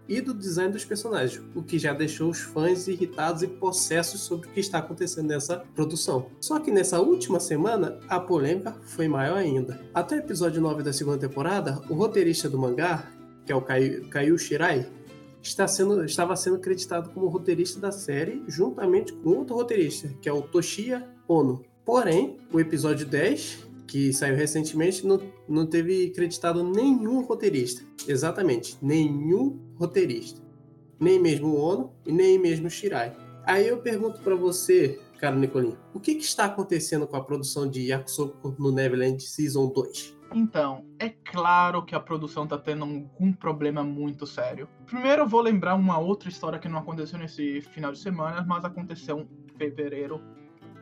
e 0.08 0.20
do 0.20 0.32
design 0.32 0.72
dos 0.72 0.84
personagens, 0.84 1.42
o 1.54 1.62
que 1.62 1.78
já 1.78 1.92
deixou 1.92 2.30
os 2.30 2.40
fãs 2.40 2.88
irritados 2.88 3.42
e 3.42 3.46
possessos 3.46 4.22
sobre 4.22 4.48
o 4.48 4.50
que 4.50 4.60
está 4.60 4.78
acontecendo 4.78 5.28
nessa 5.28 5.58
produção. 5.74 6.30
Só 6.40 6.58
que 6.58 6.70
nessa 6.70 7.00
última 7.00 7.38
semana, 7.38 7.98
a 8.08 8.18
polêmica 8.18 8.74
foi 8.82 9.06
maior 9.06 9.36
ainda. 9.36 9.80
Até 9.92 10.16
o 10.16 10.18
episódio 10.20 10.62
9 10.62 10.82
da 10.82 10.92
segunda 10.92 11.18
temporada, 11.18 11.82
o 11.90 11.94
roteirista 11.94 12.48
do 12.48 12.58
mangá, 12.58 13.10
que 13.44 13.52
é 13.52 13.54
o 13.54 13.62
Kaiu 13.62 14.38
Shirai, 14.38 14.88
está 15.42 15.68
sendo, 15.68 16.04
estava 16.04 16.34
sendo 16.36 16.58
creditado 16.58 17.10
como 17.10 17.28
roteirista 17.28 17.78
da 17.78 17.92
série, 17.92 18.42
juntamente 18.48 19.12
com 19.12 19.30
outro 19.30 19.54
roteirista, 19.54 20.08
que 20.20 20.28
é 20.28 20.32
o 20.32 20.42
Toshiya 20.42 21.06
Ono. 21.26 21.64
Porém, 21.84 22.38
o 22.52 22.60
episódio 22.60 23.06
10, 23.06 23.66
que 23.88 24.12
saiu 24.12 24.36
recentemente, 24.36 25.06
não, 25.06 25.18
não 25.48 25.66
teve 25.66 26.10
creditado 26.10 26.62
nenhum 26.62 27.22
roteirista. 27.22 27.82
Exatamente, 28.06 28.76
nenhum 28.82 29.58
roteirista. 29.76 30.40
Nem 31.00 31.18
mesmo 31.18 31.48
o 31.48 31.56
Ono 31.60 31.92
e 32.06 32.12
nem 32.12 32.38
mesmo 32.38 32.66
o 32.66 32.70
Shirai. 32.70 33.16
Aí 33.46 33.66
eu 33.66 33.78
pergunto 33.78 34.20
pra 34.20 34.34
você, 34.34 35.00
cara 35.18 35.34
Nicolinho, 35.34 35.78
o 35.94 35.98
que, 35.98 36.14
que 36.14 36.24
está 36.24 36.44
acontecendo 36.44 37.06
com 37.06 37.16
a 37.16 37.24
produção 37.24 37.68
de 37.68 37.80
Yakusoku 37.80 38.54
no 38.58 38.70
Neverland 38.70 39.22
Season 39.22 39.68
2? 39.68 40.18
Então, 40.34 40.84
é 40.98 41.08
claro 41.08 41.82
que 41.82 41.94
a 41.94 42.00
produção 42.00 42.46
tá 42.46 42.58
tendo 42.58 42.84
algum 42.84 43.32
problema 43.32 43.82
muito 43.82 44.26
sério. 44.26 44.68
Primeiro 44.84 45.22
eu 45.22 45.26
vou 45.26 45.40
lembrar 45.40 45.74
uma 45.74 45.98
outra 45.98 46.28
história 46.28 46.58
que 46.58 46.68
não 46.68 46.80
aconteceu 46.80 47.18
nesse 47.18 47.62
final 47.62 47.92
de 47.92 47.98
semana, 47.98 48.44
mas 48.46 48.64
aconteceu 48.64 49.20
em 49.20 49.28
fevereiro. 49.56 50.20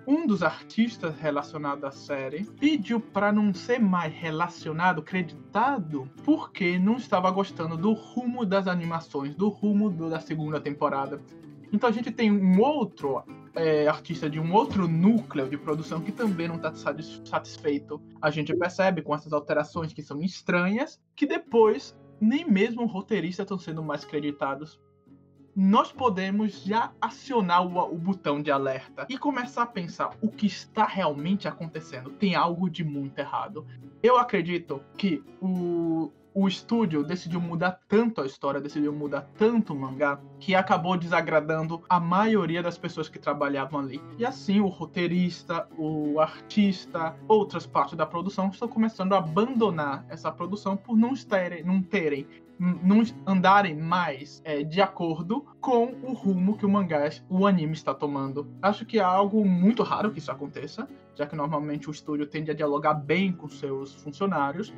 Um 0.06 0.26
dos 0.26 0.42
artistas 0.42 1.18
relacionados 1.18 1.82
à 1.84 1.90
série 1.90 2.44
pediu 2.60 3.00
para 3.00 3.32
não 3.32 3.52
ser 3.52 3.80
mais 3.80 4.12
relacionado, 4.14 5.02
creditado, 5.02 6.08
porque 6.24 6.78
não 6.78 6.96
estava 6.96 7.30
gostando 7.30 7.76
do 7.76 7.92
rumo 7.92 8.44
das 8.46 8.66
animações, 8.68 9.34
do 9.34 9.48
rumo 9.48 9.90
do- 9.90 10.08
da 10.08 10.20
segunda 10.20 10.60
temporada. 10.60 11.20
Então 11.72 11.88
a 11.88 11.92
gente 11.92 12.10
tem 12.10 12.30
um 12.30 12.60
outro 12.60 13.22
é, 13.58 13.88
artista 13.88 14.28
de 14.28 14.38
um 14.38 14.52
outro 14.52 14.86
núcleo 14.86 15.48
de 15.48 15.56
produção 15.56 16.00
que 16.02 16.12
também 16.12 16.46
não 16.46 16.56
está 16.56 16.72
satisfeito. 17.24 17.98
A 18.20 18.30
gente 18.30 18.54
percebe 18.54 19.00
com 19.00 19.14
essas 19.14 19.32
alterações 19.32 19.94
que 19.94 20.02
são 20.02 20.20
estranhas, 20.20 21.00
que 21.14 21.26
depois 21.26 21.96
nem 22.20 22.44
mesmo 22.48 22.82
o 22.82 22.86
roteirista 22.86 23.42
estão 23.42 23.58
sendo 23.58 23.82
mais 23.82 24.04
creditados. 24.04 24.78
Nós 25.58 25.90
podemos 25.90 26.62
já 26.64 26.92
acionar 27.00 27.66
o, 27.66 27.94
o 27.94 27.96
botão 27.96 28.42
de 28.42 28.50
alerta 28.50 29.06
e 29.08 29.16
começar 29.16 29.62
a 29.62 29.66
pensar 29.66 30.10
o 30.20 30.28
que 30.28 30.44
está 30.44 30.84
realmente 30.84 31.48
acontecendo. 31.48 32.10
Tem 32.10 32.34
algo 32.34 32.68
de 32.68 32.84
muito 32.84 33.18
errado. 33.18 33.66
Eu 34.02 34.18
acredito 34.18 34.82
que 34.98 35.24
o, 35.40 36.12
o 36.34 36.46
estúdio 36.46 37.02
decidiu 37.02 37.40
mudar 37.40 37.80
tanto 37.88 38.20
a 38.20 38.26
história, 38.26 38.60
decidiu 38.60 38.92
mudar 38.92 39.22
tanto 39.38 39.72
o 39.72 39.76
mangá, 39.80 40.20
que 40.38 40.54
acabou 40.54 40.94
desagradando 40.94 41.82
a 41.88 41.98
maioria 41.98 42.62
das 42.62 42.76
pessoas 42.76 43.08
que 43.08 43.18
trabalhavam 43.18 43.80
ali. 43.80 44.02
E 44.18 44.26
assim, 44.26 44.60
o 44.60 44.66
roteirista, 44.66 45.66
o 45.78 46.20
artista, 46.20 47.16
outras 47.26 47.66
partes 47.66 47.96
da 47.96 48.04
produção 48.04 48.50
estão 48.50 48.68
começando 48.68 49.14
a 49.14 49.18
abandonar 49.18 50.04
essa 50.10 50.30
produção 50.30 50.76
por 50.76 50.94
não 50.94 51.14
terem, 51.14 51.64
não 51.64 51.80
terem 51.80 52.26
não 52.58 53.02
andarem 53.26 53.74
mais 53.74 54.40
é, 54.44 54.62
de 54.62 54.80
acordo 54.80 55.46
com 55.60 55.94
o 56.02 56.12
rumo 56.12 56.56
que 56.56 56.64
o 56.64 56.68
mangá, 56.68 57.08
o 57.28 57.46
anime 57.46 57.74
está 57.74 57.94
tomando. 57.94 58.46
Acho 58.62 58.86
que 58.86 58.98
é 58.98 59.02
algo 59.02 59.44
muito 59.44 59.82
raro 59.82 60.10
que 60.10 60.18
isso 60.18 60.30
aconteça, 60.30 60.88
já 61.14 61.26
que 61.26 61.36
normalmente 61.36 61.88
o 61.88 61.92
estúdio 61.92 62.26
tende 62.26 62.50
a 62.50 62.54
dialogar 62.54 62.94
bem 62.94 63.32
com 63.32 63.48
seus 63.48 63.94
funcionários, 63.94 64.72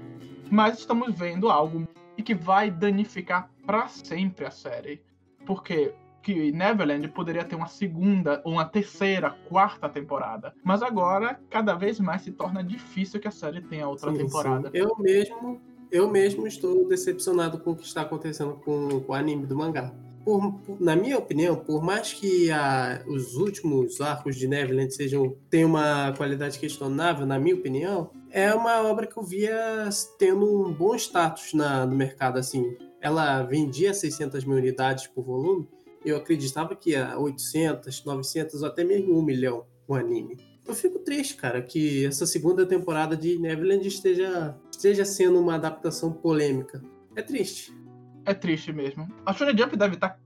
mas 0.51 0.79
estamos 0.79 1.17
vendo 1.17 1.49
algo 1.49 1.87
que 2.23 2.35
vai 2.35 2.71
danificar 2.71 3.49
para 3.65 3.89
sempre 3.89 4.45
a 4.45 4.51
série, 4.51 5.03
porque 5.47 5.95
que 6.23 6.53
Neverland 6.53 7.09
poderia 7.09 7.45
ter 7.45 7.55
uma 7.55 7.69
segunda, 7.69 8.43
ou 8.45 8.55
uma 8.55 8.65
terceira, 8.65 9.31
quarta 9.49 9.89
temporada, 9.89 10.55
mas 10.63 10.83
agora 10.83 11.41
cada 11.49 11.75
vez 11.75 11.99
mais 11.99 12.23
se 12.23 12.33
torna 12.33 12.63
difícil 12.63 13.19
que 13.19 13.29
a 13.29 13.31
série 13.31 13.63
tenha 13.63 13.89
outra 13.89 14.11
Sim, 14.11 14.19
temporada. 14.19 14.71
sim. 14.71 14.77
Eu 14.77 14.95
mesmo, 14.99 15.61
eu 15.90 16.09
mesmo 16.11 16.47
estou 16.47 16.87
decepcionado 16.88 17.59
com 17.59 17.73
o 17.73 17.76
que 17.76 17.85
está 17.87 18.02
acontecendo 18.02 18.54
com, 18.64 19.00
com 19.00 19.12
o 19.12 19.14
anime 19.14 19.47
do 19.47 19.57
mangá. 19.57 19.92
Por- 20.25 20.61
na 20.78 20.95
minha 20.95 21.16
opinião, 21.16 21.57
por 21.57 21.83
mais 21.83 22.12
que 22.12 22.50
a- 22.50 23.02
os 23.07 23.35
últimos 23.37 24.00
arcos 24.00 24.37
de 24.37 24.47
Neverland 24.47 24.95
sejam 24.95 25.35
tenham 25.49 25.71
uma 25.71 26.12
qualidade 26.16 26.59
questionável, 26.59 27.25
na 27.26 27.38
minha 27.38 27.54
opinião, 27.54 28.11
é 28.30 28.52
uma 28.52 28.83
obra 28.83 29.07
que 29.07 29.16
eu 29.16 29.23
via 29.23 29.88
tendo 30.18 30.45
um 30.66 30.73
bom 30.73 30.95
status 30.95 31.54
na- 31.54 31.87
no 31.87 31.97
mercado. 31.97 32.38
Assim, 32.38 32.76
ela 33.00 33.42
vendia 33.42 33.95
600 33.95 34.45
mil 34.45 34.59
unidades 34.59 35.07
por 35.07 35.25
volume. 35.25 35.66
Eu 36.04 36.16
acreditava 36.16 36.76
que 36.76 36.90
ia 36.90 37.18
800, 37.18 38.04
900 38.04 38.61
ou 38.62 38.68
até 38.68 38.85
mesmo 38.85 39.18
um 39.18 39.23
milhão 39.23 39.64
o 39.87 39.95
anime. 39.95 40.37
Eu 40.66 40.75
fico 40.75 40.99
triste, 40.99 41.37
cara, 41.37 41.62
que 41.62 42.04
essa 42.04 42.26
segunda 42.26 42.66
temporada 42.66 43.16
de 43.16 43.38
Neverland 43.38 43.88
esteja, 43.88 44.54
esteja 44.79 45.05
sendo 45.05 45.41
uma 45.41 45.57
adaptação 45.57 46.13
polêmica. 46.13 46.81
É 47.17 47.21
triste. 47.21 47.77
É 48.25 48.33
triste 48.33 48.73
mesmo. 48.73 49.09
A 49.27 49.33
Shonen 49.33 49.57
Jump 49.59 49.77
deve 49.77 49.95
estar 49.95 50.17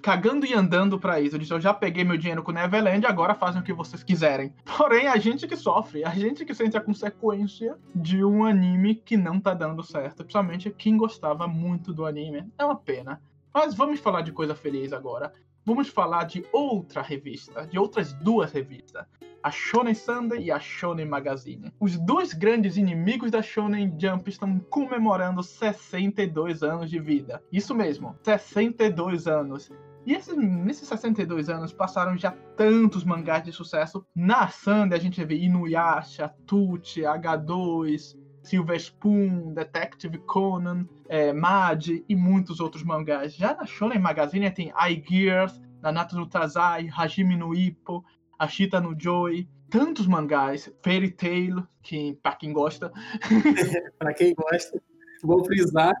cagando 0.00 0.46
e 0.46 0.54
andando 0.54 0.98
pra 0.98 1.20
isso. 1.20 1.36
Eu 1.36 1.60
já 1.60 1.74
peguei 1.74 2.02
meu 2.02 2.16
dinheiro 2.16 2.42
com 2.42 2.52
Neverland, 2.52 3.04
agora 3.04 3.34
fazem 3.34 3.60
o 3.60 3.64
que 3.64 3.74
vocês 3.74 4.02
quiserem. 4.02 4.54
Porém, 4.78 5.06
a 5.06 5.18
gente 5.18 5.46
que 5.46 5.56
sofre, 5.56 6.02
a 6.02 6.10
gente 6.10 6.46
que 6.46 6.54
sente 6.54 6.78
a 6.78 6.80
consequência 6.80 7.76
de 7.94 8.24
um 8.24 8.46
anime 8.46 8.94
que 8.94 9.18
não 9.18 9.38
tá 9.38 9.52
dando 9.52 9.82
certo. 9.82 10.24
Principalmente 10.24 10.70
quem 10.70 10.96
gostava 10.96 11.46
muito 11.46 11.92
do 11.92 12.06
anime. 12.06 12.50
É 12.58 12.64
uma 12.64 12.76
pena. 12.76 13.20
Mas 13.52 13.74
vamos 13.74 14.00
falar 14.00 14.22
de 14.22 14.32
coisa 14.32 14.54
feliz 14.54 14.90
agora. 14.90 15.34
Vamos 15.64 15.88
falar 15.88 16.24
de 16.24 16.44
outra 16.52 17.02
revista, 17.02 17.66
de 17.66 17.78
outras 17.78 18.12
duas 18.14 18.50
revistas. 18.50 19.06
A 19.42 19.50
Shonen 19.50 19.94
Sunday 19.94 20.44
e 20.44 20.50
a 20.50 20.58
Shonen 20.58 21.06
Magazine. 21.06 21.72
Os 21.78 21.98
dois 21.98 22.32
grandes 22.32 22.76
inimigos 22.76 23.30
da 23.30 23.42
Shonen 23.42 23.94
Jump 23.98 24.28
estão 24.28 24.58
comemorando 24.70 25.42
62 25.42 26.62
anos 26.62 26.90
de 26.90 26.98
vida. 26.98 27.42
Isso 27.52 27.74
mesmo, 27.74 28.16
62 28.22 29.26
anos. 29.26 29.70
E 30.06 30.14
esses, 30.14 30.36
nesses 30.36 30.88
62 30.88 31.48
anos 31.48 31.72
passaram 31.72 32.16
já 32.16 32.32
tantos 32.56 33.04
mangás 33.04 33.44
de 33.44 33.52
sucesso. 33.52 34.04
Na 34.14 34.48
Sunday 34.48 34.98
a 34.98 35.02
gente 35.02 35.24
vê 35.24 35.36
Inuyasha, 35.36 36.34
Tuti, 36.46 37.02
H2, 37.02 38.16
Silver 38.42 38.76
Spoon, 38.76 39.54
Detective 39.54 40.18
Conan, 40.18 40.86
é, 41.08 41.32
Mad 41.32 41.86
e 42.08 42.16
muitos 42.16 42.60
outros 42.60 42.82
mangás. 42.82 43.34
Já 43.34 43.54
na 43.54 43.66
Shonen 43.66 43.98
Magazine 43.98 44.50
tem 44.50 44.72
iGears, 44.88 45.60
Nanatsu 45.82 46.16
no 46.16 46.26
Taizai, 46.26 46.90
Hajime 46.94 47.36
no 47.36 47.54
Ippo, 47.54 48.04
Ashita 48.38 48.80
no 48.80 48.98
Joy, 48.98 49.48
tantos 49.68 50.06
mangás, 50.06 50.72
Fairy 50.82 51.10
Tail, 51.10 51.66
que 51.82 52.18
pra 52.22 52.32
quem 52.32 52.52
gosta, 52.52 52.92
Pra 53.98 54.14
quem 54.14 54.34
gosta, 54.34 54.82
vou 55.22 55.44
frisar. 55.44 55.94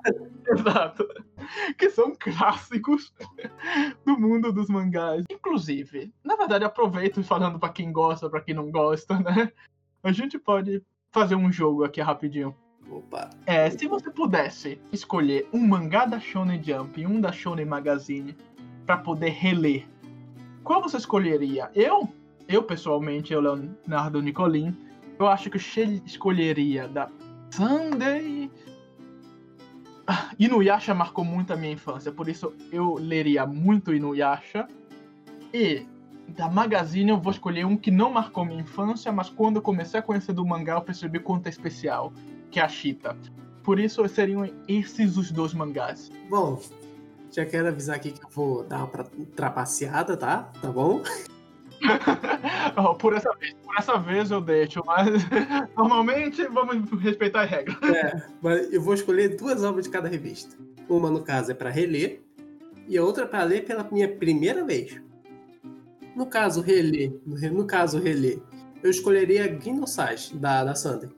Exato. 0.48 1.06
Que 1.78 1.90
são 1.90 2.14
clássicos 2.18 3.12
do 4.04 4.18
mundo 4.18 4.52
dos 4.52 4.68
mangás. 4.68 5.24
Inclusive, 5.30 6.12
na 6.24 6.36
verdade, 6.36 6.64
aproveito 6.64 7.22
falando 7.22 7.58
pra 7.58 7.68
quem 7.68 7.92
gosta, 7.92 8.28
pra 8.28 8.40
quem 8.40 8.54
não 8.54 8.70
gosta, 8.70 9.18
né? 9.20 9.52
A 10.02 10.12
gente 10.12 10.38
pode 10.38 10.82
fazer 11.10 11.34
um 11.34 11.50
jogo 11.52 11.84
aqui 11.84 12.00
rapidinho. 12.00 12.54
Opa, 12.90 13.30
É, 13.46 13.70
se 13.70 13.86
você 13.86 14.10
pudesse 14.10 14.80
escolher 14.92 15.48
um 15.52 15.60
mangá 15.66 16.04
da 16.06 16.18
Shonen 16.18 16.62
Jump 16.62 17.00
e 17.00 17.06
um 17.06 17.20
da 17.20 17.30
Shonen 17.30 17.66
Magazine 17.66 18.36
pra 18.84 18.98
poder 18.98 19.30
reler, 19.30 19.86
qual 20.64 20.82
você 20.82 20.96
escolheria? 20.96 21.70
Eu, 21.74 22.08
eu 22.48 22.62
pessoalmente, 22.62 23.32
eu 23.32 23.40
Leonardo 23.40 24.20
Nicolin, 24.20 24.76
eu 25.18 25.28
acho 25.28 25.50
que 25.50 25.56
eu 25.56 26.00
escolheria 26.04 26.88
da 26.88 27.08
Sunday. 27.50 28.50
Ah, 30.06 30.30
Inuyasha 30.38 30.92
marcou 30.92 31.24
muito 31.24 31.52
a 31.52 31.56
minha 31.56 31.72
infância, 31.72 32.10
por 32.10 32.28
isso 32.28 32.52
eu 32.72 32.94
leria 32.94 33.46
muito 33.46 33.94
Inuyasha. 33.94 34.66
E 35.54 35.86
da 36.30 36.48
Magazine 36.48 37.10
eu 37.10 37.18
vou 37.18 37.32
escolher 37.32 37.64
um 37.66 37.76
que 37.76 37.90
não 37.90 38.10
marcou 38.10 38.44
minha 38.44 38.60
infância, 38.60 39.12
mas 39.12 39.28
quando 39.28 39.56
eu 39.56 39.62
comecei 39.62 40.00
a 40.00 40.02
conhecer 40.02 40.32
do 40.32 40.46
mangá 40.46 40.74
eu 40.74 40.82
percebi 40.82 41.18
quanto 41.18 41.46
é 41.46 41.50
especial, 41.50 42.12
que 42.50 42.58
é 42.58 42.62
a 42.62 42.68
Chita. 42.68 43.16
Por 43.62 43.78
isso 43.78 44.06
seriam 44.08 44.48
esses 44.66 45.16
os 45.16 45.30
dois 45.30 45.52
mangás. 45.52 46.10
bom, 46.28 46.60
já 47.30 47.44
quero 47.44 47.68
avisar 47.68 47.96
aqui 47.96 48.10
que 48.10 48.24
eu 48.24 48.30
vou 48.30 48.64
dar 48.64 48.84
uma 48.84 49.04
trapaceada, 49.36 50.16
tá? 50.16 50.50
Tá 50.60 50.70
bom? 50.70 51.02
Ó, 52.76 52.94
por, 52.94 53.14
essa 53.14 53.32
vez, 53.36 53.54
por 53.64 53.76
essa 53.76 53.96
vez 53.98 54.30
eu 54.30 54.40
deixo, 54.40 54.82
mas 54.84 55.06
normalmente 55.76 56.44
vamos 56.48 56.90
respeitar 57.00 57.42
as 57.42 57.50
regras. 57.50 57.76
É, 57.82 58.22
mas 58.42 58.72
eu 58.72 58.82
vou 58.82 58.94
escolher 58.94 59.36
duas 59.36 59.62
obras 59.62 59.84
de 59.84 59.90
cada 59.90 60.08
revista. 60.08 60.56
Uma, 60.88 61.10
no 61.10 61.22
caso, 61.22 61.52
é 61.52 61.54
para 61.54 61.70
reler, 61.70 62.20
e 62.88 62.98
a 62.98 63.04
outra 63.04 63.26
para 63.26 63.44
ler 63.44 63.64
pela 63.64 63.88
minha 63.90 64.08
primeira 64.08 64.64
vez. 64.64 65.00
No 66.14 66.26
caso, 66.26 66.60
reler, 66.60 67.12
no 67.24 67.64
caso, 67.64 67.98
reler, 67.98 68.40
eu 68.82 68.90
escolheria 68.90 69.46
Gnosage, 69.46 70.36
da, 70.36 70.64
da 70.64 70.74
Sander, 70.74 71.10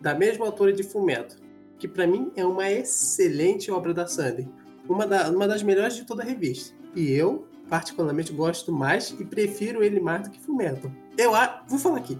da 0.00 0.14
mesma 0.14 0.46
autora 0.46 0.72
de 0.72 0.82
Fumeto, 0.82 1.36
que 1.78 1.88
para 1.88 2.06
mim 2.06 2.30
é 2.36 2.44
uma 2.44 2.70
excelente 2.70 3.70
obra 3.70 3.92
da 3.92 4.06
Sander, 4.06 4.48
uma, 4.88 5.06
da, 5.06 5.30
uma 5.30 5.48
das 5.48 5.62
melhores 5.62 5.96
de 5.96 6.04
toda 6.04 6.22
a 6.22 6.26
revista. 6.26 6.74
E 6.94 7.12
eu, 7.12 7.46
particularmente, 7.68 8.32
gosto 8.32 8.72
mais 8.72 9.14
e 9.18 9.24
prefiro 9.24 9.82
ele 9.82 10.00
mais 10.00 10.22
do 10.22 10.30
que 10.30 10.40
Fumeto. 10.40 10.90
Eu 11.18 11.34
a, 11.34 11.64
vou 11.68 11.78
falar 11.78 11.98
aqui, 11.98 12.18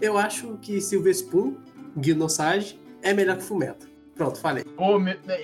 eu 0.00 0.16
acho 0.16 0.56
que 0.58 0.80
Silver 0.80 1.12
Spoon, 1.12 1.56
Gnosage, 1.96 2.80
é 3.02 3.12
melhor 3.12 3.36
que 3.36 3.44
Fumeto. 3.44 3.93
Pronto, 4.14 4.38
falei. 4.38 4.64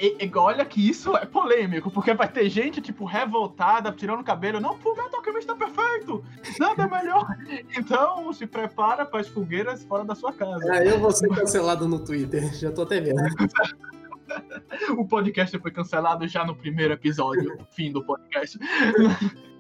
E- 0.00 0.24
e- 0.24 0.30
olha 0.36 0.64
que 0.64 0.88
isso 0.88 1.16
é 1.16 1.26
polêmico, 1.26 1.90
porque 1.90 2.14
vai 2.14 2.28
ter 2.30 2.48
gente, 2.48 2.80
tipo, 2.80 3.04
revoltada, 3.04 3.90
tirando 3.90 4.20
o 4.20 4.24
cabelo. 4.24 4.60
Não, 4.60 4.74
o 4.74 4.96
Metal 4.96 5.18
Alchemist 5.18 5.46
tá 5.46 5.56
perfeito! 5.56 6.24
Nada 6.58 6.84
é 6.84 6.88
melhor! 6.88 7.26
Então, 7.76 8.32
se 8.32 8.46
prepara 8.46 9.04
para 9.04 9.20
as 9.20 9.28
fogueiras 9.28 9.84
fora 9.84 10.04
da 10.04 10.14
sua 10.14 10.32
casa. 10.32 10.72
Ah, 10.72 10.84
eu 10.84 10.98
vou 11.00 11.10
ser 11.10 11.28
cancelado 11.28 11.88
no 11.88 11.98
Twitter, 12.04 12.52
já 12.54 12.70
tô 12.70 12.82
até 12.82 13.00
vendo. 13.00 13.20
O 14.96 15.04
podcast 15.04 15.58
foi 15.58 15.72
cancelado 15.72 16.26
já 16.28 16.44
no 16.44 16.54
primeiro 16.54 16.92
episódio, 16.94 17.58
fim 17.70 17.90
do 17.92 18.04
podcast. 18.04 18.58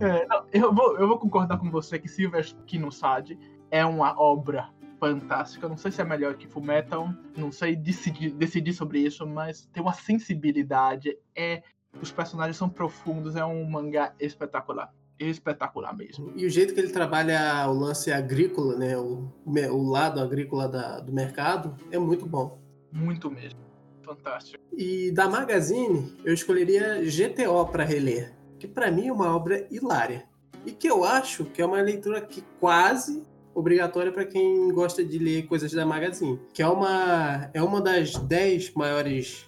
É, 0.00 0.26
eu, 0.52 0.72
vou, 0.72 0.96
eu 0.98 1.08
vou 1.08 1.18
concordar 1.18 1.58
com 1.58 1.68
você 1.68 1.98
que 1.98 2.06
Silver 2.06 2.46
Kinosad 2.64 3.36
é 3.70 3.84
uma 3.84 4.18
obra 4.18 4.68
fantástica. 5.06 5.64
Eu 5.66 5.70
Não 5.70 5.76
sei 5.76 5.90
se 5.90 6.00
é 6.00 6.04
melhor 6.04 6.34
que 6.34 6.46
Fullmetal, 6.46 7.12
não 7.36 7.50
sei 7.50 7.74
decidir, 7.74 8.30
decidir 8.30 8.72
sobre 8.72 9.00
isso, 9.00 9.26
mas 9.26 9.66
tem 9.72 9.82
uma 9.82 9.92
sensibilidade. 9.92 11.18
É, 11.34 11.64
os 12.00 12.12
personagens 12.12 12.56
são 12.56 12.68
profundos, 12.68 13.34
é 13.34 13.44
um 13.44 13.64
mangá 13.68 14.14
espetacular. 14.20 14.94
espetacular 15.18 15.92
mesmo. 15.96 16.32
E 16.36 16.46
o 16.46 16.50
jeito 16.50 16.72
que 16.72 16.78
ele 16.80 16.90
trabalha 16.92 17.66
o 17.68 17.72
lance 17.72 18.12
agrícola, 18.12 18.76
né? 18.76 18.96
O, 18.96 19.28
o 19.44 19.90
lado 19.90 20.20
agrícola 20.20 20.68
da- 20.68 21.00
do 21.00 21.12
mercado 21.12 21.76
é 21.90 21.98
muito 21.98 22.24
bom. 22.26 22.58
Muito 22.92 23.28
mesmo. 23.30 23.58
Fantástico. 24.02 24.62
E 24.76 25.10
da 25.12 25.28
Magazine, 25.28 26.16
eu 26.24 26.32
escolheria 26.34 27.02
GTO 27.04 27.66
para 27.70 27.84
reler, 27.84 28.32
que 28.58 28.66
para 28.68 28.90
mim 28.90 29.08
é 29.08 29.12
uma 29.12 29.34
obra 29.34 29.66
hilária. 29.70 30.24
E 30.66 30.70
que 30.72 30.88
eu 30.88 31.04
acho 31.04 31.44
que 31.46 31.60
é 31.62 31.66
uma 31.66 31.80
leitura 31.80 32.20
que 32.20 32.42
quase 32.60 33.24
obrigatória 33.54 34.10
para 34.12 34.24
quem 34.24 34.72
gosta 34.72 35.04
de 35.04 35.18
ler 35.18 35.46
coisas 35.46 35.72
da 35.72 35.84
Magazine, 35.86 36.38
que 36.54 36.62
é 36.62 36.68
uma 36.68 37.50
é 37.52 37.62
uma 37.62 37.80
das 37.80 38.12
10 38.16 38.72
maiores 38.74 39.46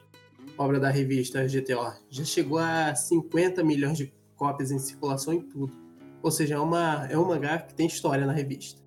obras 0.57 0.81
da 0.81 0.91
revista 0.91 1.47
GTO. 1.47 1.93
Já 2.11 2.25
chegou 2.25 2.59
a 2.59 2.95
50 2.95 3.63
milhões 3.65 3.99
de 3.99 4.13
cópias 4.37 4.71
em 4.71 4.79
circulação 4.79 5.33
em 5.33 5.41
tudo. 5.41 5.73
Ou 6.23 6.31
seja, 6.31 6.55
é, 6.55 6.59
uma, 6.59 7.07
é 7.11 7.19
um 7.19 7.27
mangá 7.27 7.59
que 7.59 7.75
tem 7.75 7.87
história 7.87 8.25
na 8.25 8.33
revista. 8.33 8.81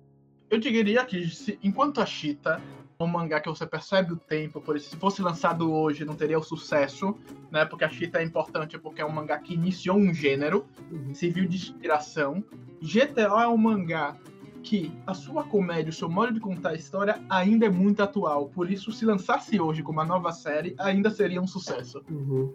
Eu 0.50 0.58
diria 0.58 1.04
que 1.04 1.28
se- 1.28 1.58
enquanto 1.62 2.00
a 2.00 2.06
Chita 2.06 2.60
é 2.98 3.04
um 3.04 3.06
mangá 3.06 3.38
que 3.40 3.48
você 3.48 3.64
percebe 3.64 4.12
o 4.12 4.16
tempo, 4.16 4.60
por 4.60 4.76
isso, 4.76 4.90
se 4.90 4.96
fosse 4.96 5.22
lançado 5.22 5.70
hoje, 5.72 6.04
não 6.04 6.16
teria 6.16 6.38
o 6.38 6.42
sucesso, 6.42 7.14
né? 7.50 7.64
Porque 7.64 7.84
a 7.84 7.88
Chita 7.88 8.18
é 8.18 8.24
importante 8.24 8.76
porque 8.78 9.00
é 9.00 9.04
um 9.06 9.10
mangá 9.12 9.38
que 9.38 9.54
iniciou 9.54 9.96
um 9.96 10.12
gênero, 10.12 10.66
serviu 11.14 11.46
de 11.46 11.56
inspiração. 11.56 12.42
GTO 12.82 13.38
é 13.38 13.46
um 13.46 13.56
mangá 13.56 14.16
que 14.62 14.92
a 15.06 15.14
sua 15.14 15.44
comédia, 15.44 15.90
o 15.90 15.92
seu 15.92 16.08
modo 16.08 16.32
de 16.32 16.40
contar 16.40 16.70
a 16.70 16.74
história 16.74 17.20
ainda 17.28 17.66
é 17.66 17.68
muito 17.68 18.02
atual. 18.02 18.48
Por 18.48 18.70
isso, 18.70 18.92
se 18.92 19.04
lançasse 19.04 19.60
hoje 19.60 19.82
com 19.82 19.92
uma 19.92 20.04
nova 20.04 20.32
série, 20.32 20.74
ainda 20.78 21.10
seria 21.10 21.40
um 21.40 21.46
sucesso. 21.46 22.02
Uhum. 22.10 22.54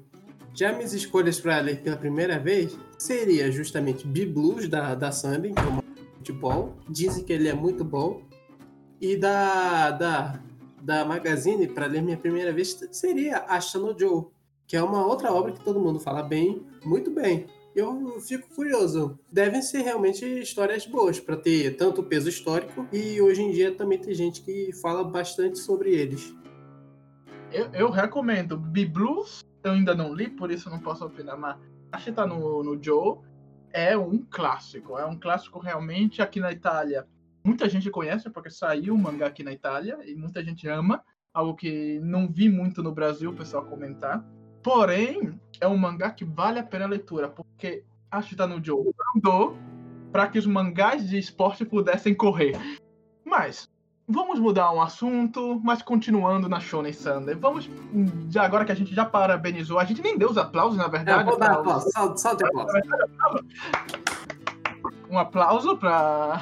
Já 0.53 0.71
minhas 0.71 0.93
escolhas 0.93 1.39
para 1.39 1.59
ler 1.59 1.81
pela 1.81 1.97
primeira 1.97 2.37
vez 2.37 2.77
seria 2.97 3.51
justamente 3.51 4.05
B-Blues 4.05 4.67
da, 4.67 4.93
da 4.93 5.11
Sandy, 5.11 5.51
que 5.51 5.59
é 5.59 5.83
futebol. 6.17 6.75
Dizem 6.87 7.23
que 7.23 7.33
ele 7.33 7.47
é 7.47 7.53
muito 7.53 7.83
bom. 7.83 8.21
E 9.01 9.17
da, 9.17 9.91
da, 9.91 10.39
da 10.81 11.03
Magazine, 11.03 11.67
para 11.67 11.87
ler 11.87 12.01
minha 12.01 12.17
primeira 12.17 12.53
vez, 12.53 12.79
seria 12.91 13.39
Ashta 13.47 13.79
no 13.79 13.97
Joe, 13.97 14.25
que 14.67 14.77
é 14.77 14.83
uma 14.83 15.05
outra 15.05 15.33
obra 15.33 15.51
que 15.51 15.63
todo 15.63 15.79
mundo 15.79 15.99
fala 15.99 16.21
bem, 16.21 16.65
muito 16.85 17.09
bem. 17.09 17.47
Eu 17.75 18.19
fico 18.21 18.47
curioso. 18.53 19.19
Devem 19.31 19.61
ser 19.61 19.81
realmente 19.81 20.23
histórias 20.25 20.85
boas 20.85 21.19
para 21.19 21.35
ter 21.35 21.75
tanto 21.75 22.03
peso 22.03 22.29
histórico 22.29 22.87
e 22.93 23.19
hoje 23.19 23.41
em 23.41 23.51
dia 23.51 23.73
também 23.73 23.99
tem 23.99 24.13
gente 24.13 24.41
que 24.41 24.71
fala 24.79 25.03
bastante 25.03 25.57
sobre 25.57 25.91
eles. 25.91 26.35
Eu, 27.51 27.71
eu 27.73 27.89
recomendo. 27.89 28.57
B-Blues, 28.57 29.43
eu 29.63 29.71
ainda 29.71 29.95
não 29.95 30.13
li, 30.13 30.29
por 30.29 30.51
isso 30.51 30.69
não 30.69 30.79
posso 30.79 31.03
opinar, 31.03 31.37
mas 31.37 31.57
a 31.91 31.97
Chita 31.97 32.27
no, 32.27 32.63
no 32.63 32.81
Joe 32.81 33.19
é 33.71 33.97
um 33.97 34.19
clássico. 34.19 34.97
É 34.97 35.05
um 35.05 35.19
clássico 35.19 35.57
realmente 35.57 36.21
aqui 36.21 36.39
na 36.39 36.51
Itália. 36.51 37.07
Muita 37.43 37.67
gente 37.67 37.89
conhece 37.89 38.29
porque 38.29 38.51
saiu 38.51 38.93
o 38.93 38.97
mangá 38.97 39.27
aqui 39.27 39.43
na 39.43 39.51
Itália 39.51 39.97
e 40.05 40.15
muita 40.15 40.43
gente 40.43 40.67
ama. 40.67 41.03
Algo 41.33 41.55
que 41.55 41.99
não 42.01 42.31
vi 42.31 42.49
muito 42.49 42.83
no 42.83 42.93
Brasil 42.93 43.31
o 43.31 43.35
pessoal 43.35 43.65
comentar. 43.65 44.23
Porém, 44.63 45.39
é 45.59 45.67
um 45.67 45.77
mangá 45.77 46.09
que 46.11 46.23
vale 46.23 46.59
a 46.59 46.63
pena 46.63 46.85
a 46.85 46.87
leitura, 46.87 47.27
porque 47.27 47.83
a 48.09 48.21
Chita 48.21 48.47
no 48.47 48.63
Joe 48.63 48.91
andou 49.15 49.57
para 50.11 50.27
que 50.27 50.39
os 50.39 50.45
mangás 50.45 51.07
de 51.09 51.17
esporte 51.17 51.65
pudessem 51.65 52.13
correr. 52.15 52.55
Mas, 53.25 53.69
vamos 54.07 54.39
mudar 54.39 54.71
um 54.71 54.81
assunto, 54.81 55.59
mas 55.63 55.81
continuando 55.81 56.47
na 56.47 56.59
Shonen 56.59 56.93
Sunday. 56.93 57.35
Vamos, 57.35 57.69
já 58.29 58.43
agora 58.43 58.63
que 58.63 58.71
a 58.71 58.75
gente 58.75 58.93
já 58.93 59.05
parabenizou, 59.05 59.79
a 59.79 59.83
gente 59.85 60.01
nem 60.01 60.17
deu 60.17 60.29
os 60.29 60.37
aplausos, 60.37 60.77
na 60.77 60.85
É, 60.85 60.89
verdade. 60.89 61.23
vou 61.23 61.37
dar 61.37 61.49
pra- 61.49 61.59
aplauso, 61.59 61.89
salve, 61.91 62.17
salve 62.19 62.45
aplauso. 62.45 63.45
Um 65.09 65.17
aplauso 65.17 65.77
para 65.77 66.39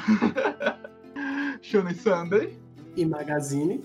Shonen 1.62 1.94
Sunday 1.94 2.58
E 2.96 3.06
Magazine. 3.06 3.82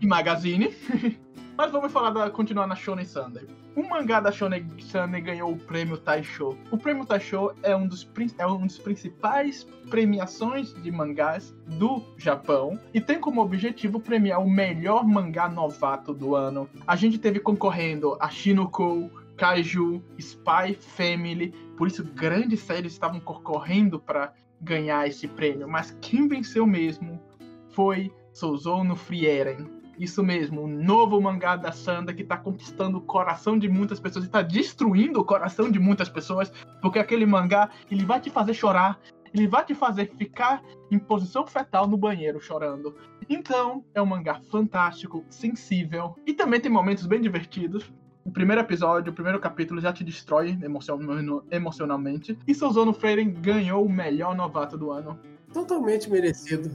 e 0.00 0.06
Magazine. 0.06 0.74
Mas 1.62 1.70
vamos 1.70 1.92
falar 1.92 2.10
da, 2.10 2.28
continuar 2.28 2.66
na 2.66 2.74
Shonen 2.74 3.04
Sunday. 3.04 3.46
O 3.76 3.88
mangá 3.88 4.18
da 4.18 4.32
Shonen 4.32 4.66
Sunday 4.80 5.20
ganhou 5.20 5.52
o 5.52 5.56
prêmio 5.56 5.96
Taisho. 5.96 6.58
O 6.72 6.76
prêmio 6.76 7.06
Taisho 7.06 7.52
é 7.62 7.76
um 7.76 7.86
dos, 7.86 8.04
é 8.36 8.44
um 8.44 8.66
dos 8.66 8.78
principais 8.78 9.62
premiações 9.88 10.74
de 10.74 10.90
mangás 10.90 11.54
do 11.78 12.02
Japão 12.18 12.80
e 12.92 13.00
tem 13.00 13.20
como 13.20 13.40
objetivo 13.40 14.00
premiar 14.00 14.40
o 14.40 14.50
melhor 14.50 15.06
mangá 15.06 15.48
novato 15.48 16.12
do 16.12 16.34
ano. 16.34 16.68
A 16.84 16.96
gente 16.96 17.16
teve 17.16 17.38
concorrendo 17.38 18.16
a 18.18 18.28
Shinoko, 18.28 19.08
Kaiju, 19.36 20.02
Spy 20.18 20.74
Family, 20.74 21.52
por 21.76 21.86
isso 21.86 22.02
grandes 22.02 22.58
séries 22.58 22.92
estavam 22.92 23.20
concorrendo 23.20 24.00
para 24.00 24.34
ganhar 24.60 25.06
esse 25.06 25.28
prêmio, 25.28 25.68
mas 25.68 25.96
quem 26.00 26.26
venceu 26.26 26.66
mesmo 26.66 27.22
foi 27.68 28.12
Souzono 28.32 28.96
Frieren. 28.96 29.81
Isso 29.98 30.22
mesmo, 30.22 30.62
o 30.62 30.66
novo 30.66 31.20
mangá 31.20 31.54
da 31.54 31.70
Sanda 31.70 32.12
que 32.12 32.24
tá 32.24 32.36
conquistando 32.36 32.98
o 32.98 33.00
coração 33.00 33.58
de 33.58 33.68
muitas 33.68 34.00
pessoas 34.00 34.24
e 34.24 34.28
tá 34.28 34.42
destruindo 34.42 35.20
o 35.20 35.24
coração 35.24 35.70
de 35.70 35.78
muitas 35.78 36.08
pessoas, 36.08 36.52
porque 36.80 36.98
aquele 36.98 37.26
mangá, 37.26 37.70
ele 37.90 38.04
vai 38.04 38.20
te 38.20 38.30
fazer 38.30 38.54
chorar, 38.54 38.98
ele 39.32 39.46
vai 39.46 39.64
te 39.64 39.74
fazer 39.74 40.10
ficar 40.16 40.62
em 40.90 40.98
posição 40.98 41.46
fetal 41.46 41.86
no 41.86 41.96
banheiro 41.96 42.40
chorando. 42.40 42.96
Então, 43.28 43.84
é 43.94 44.02
um 44.02 44.06
mangá 44.06 44.40
fantástico, 44.50 45.24
sensível 45.28 46.16
e 46.26 46.34
também 46.34 46.60
tem 46.60 46.70
momentos 46.70 47.06
bem 47.06 47.20
divertidos. 47.20 47.92
O 48.24 48.30
primeiro 48.30 48.60
episódio, 48.60 49.10
o 49.10 49.14
primeiro 49.14 49.40
capítulo 49.40 49.80
já 49.80 49.92
te 49.92 50.04
destrói 50.04 50.56
emocion- 50.62 51.42
emocionalmente. 51.50 52.38
E 52.46 52.54
Souzono 52.54 52.92
Freire 52.92 53.24
ganhou 53.24 53.84
o 53.84 53.90
melhor 53.90 54.34
novato 54.34 54.78
do 54.78 54.90
ano. 54.90 55.18
Totalmente 55.52 56.08
merecido. 56.08 56.70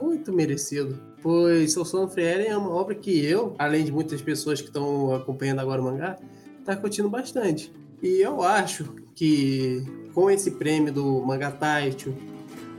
Muito 0.00 0.32
merecido. 0.32 1.00
Pois 1.22 1.72
Soul 1.72 1.84
Sono 1.84 2.08
Frieren 2.08 2.46
é 2.46 2.56
uma 2.56 2.70
obra 2.70 2.94
que 2.94 3.24
eu, 3.24 3.54
além 3.58 3.84
de 3.84 3.92
muitas 3.92 4.22
pessoas 4.22 4.60
que 4.60 4.68
estão 4.68 5.14
acompanhando 5.14 5.60
agora 5.60 5.80
o 5.80 5.84
mangá, 5.84 6.16
tá 6.64 6.76
curtindo 6.76 7.08
bastante. 7.08 7.72
E 8.02 8.20
eu 8.20 8.42
acho 8.42 8.94
que 9.14 9.82
com 10.14 10.30
esse 10.30 10.52
prêmio 10.52 10.92
do 10.92 11.20
Manga 11.24 11.50
Taito, 11.50 12.14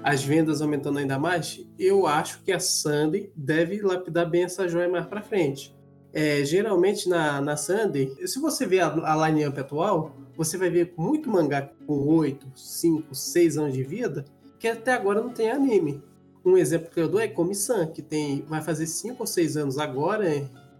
as 0.01 0.23
vendas 0.23 0.61
aumentando 0.61 0.99
ainda 0.99 1.19
mais, 1.19 1.65
eu 1.77 2.07
acho 2.07 2.41
que 2.43 2.51
a 2.51 2.59
Sandy 2.59 3.31
deve 3.35 3.81
lapidar 3.81 4.29
bem 4.29 4.43
essa 4.43 4.67
joia 4.67 4.87
mais 4.87 5.05
pra 5.05 5.21
frente. 5.21 5.75
É, 6.11 6.43
geralmente 6.43 7.07
na, 7.07 7.39
na 7.41 7.55
se 7.55 8.39
você 8.39 8.65
ver 8.65 8.79
a, 8.79 8.87
a 8.87 9.29
line-up 9.29 9.59
atual, 9.59 10.15
você 10.35 10.57
vai 10.57 10.69
ver 10.69 10.93
muito 10.97 11.29
mangá 11.29 11.69
com 11.85 11.93
8, 11.93 12.47
5, 12.55 13.13
6 13.13 13.57
anos 13.57 13.73
de 13.73 13.83
vida, 13.83 14.25
que 14.57 14.67
até 14.67 14.93
agora 14.93 15.21
não 15.21 15.29
tem 15.29 15.51
anime. 15.51 16.01
Um 16.45 16.57
exemplo 16.57 16.89
que 16.89 16.99
eu 16.99 17.07
dou 17.09 17.19
é 17.19 17.27
Komi-san, 17.27 17.87
que 17.87 18.01
tem, 18.01 18.41
vai 18.43 18.61
fazer 18.61 18.87
5 18.87 19.17
ou 19.19 19.27
6 19.27 19.57
anos 19.57 19.77
agora, 19.77 20.25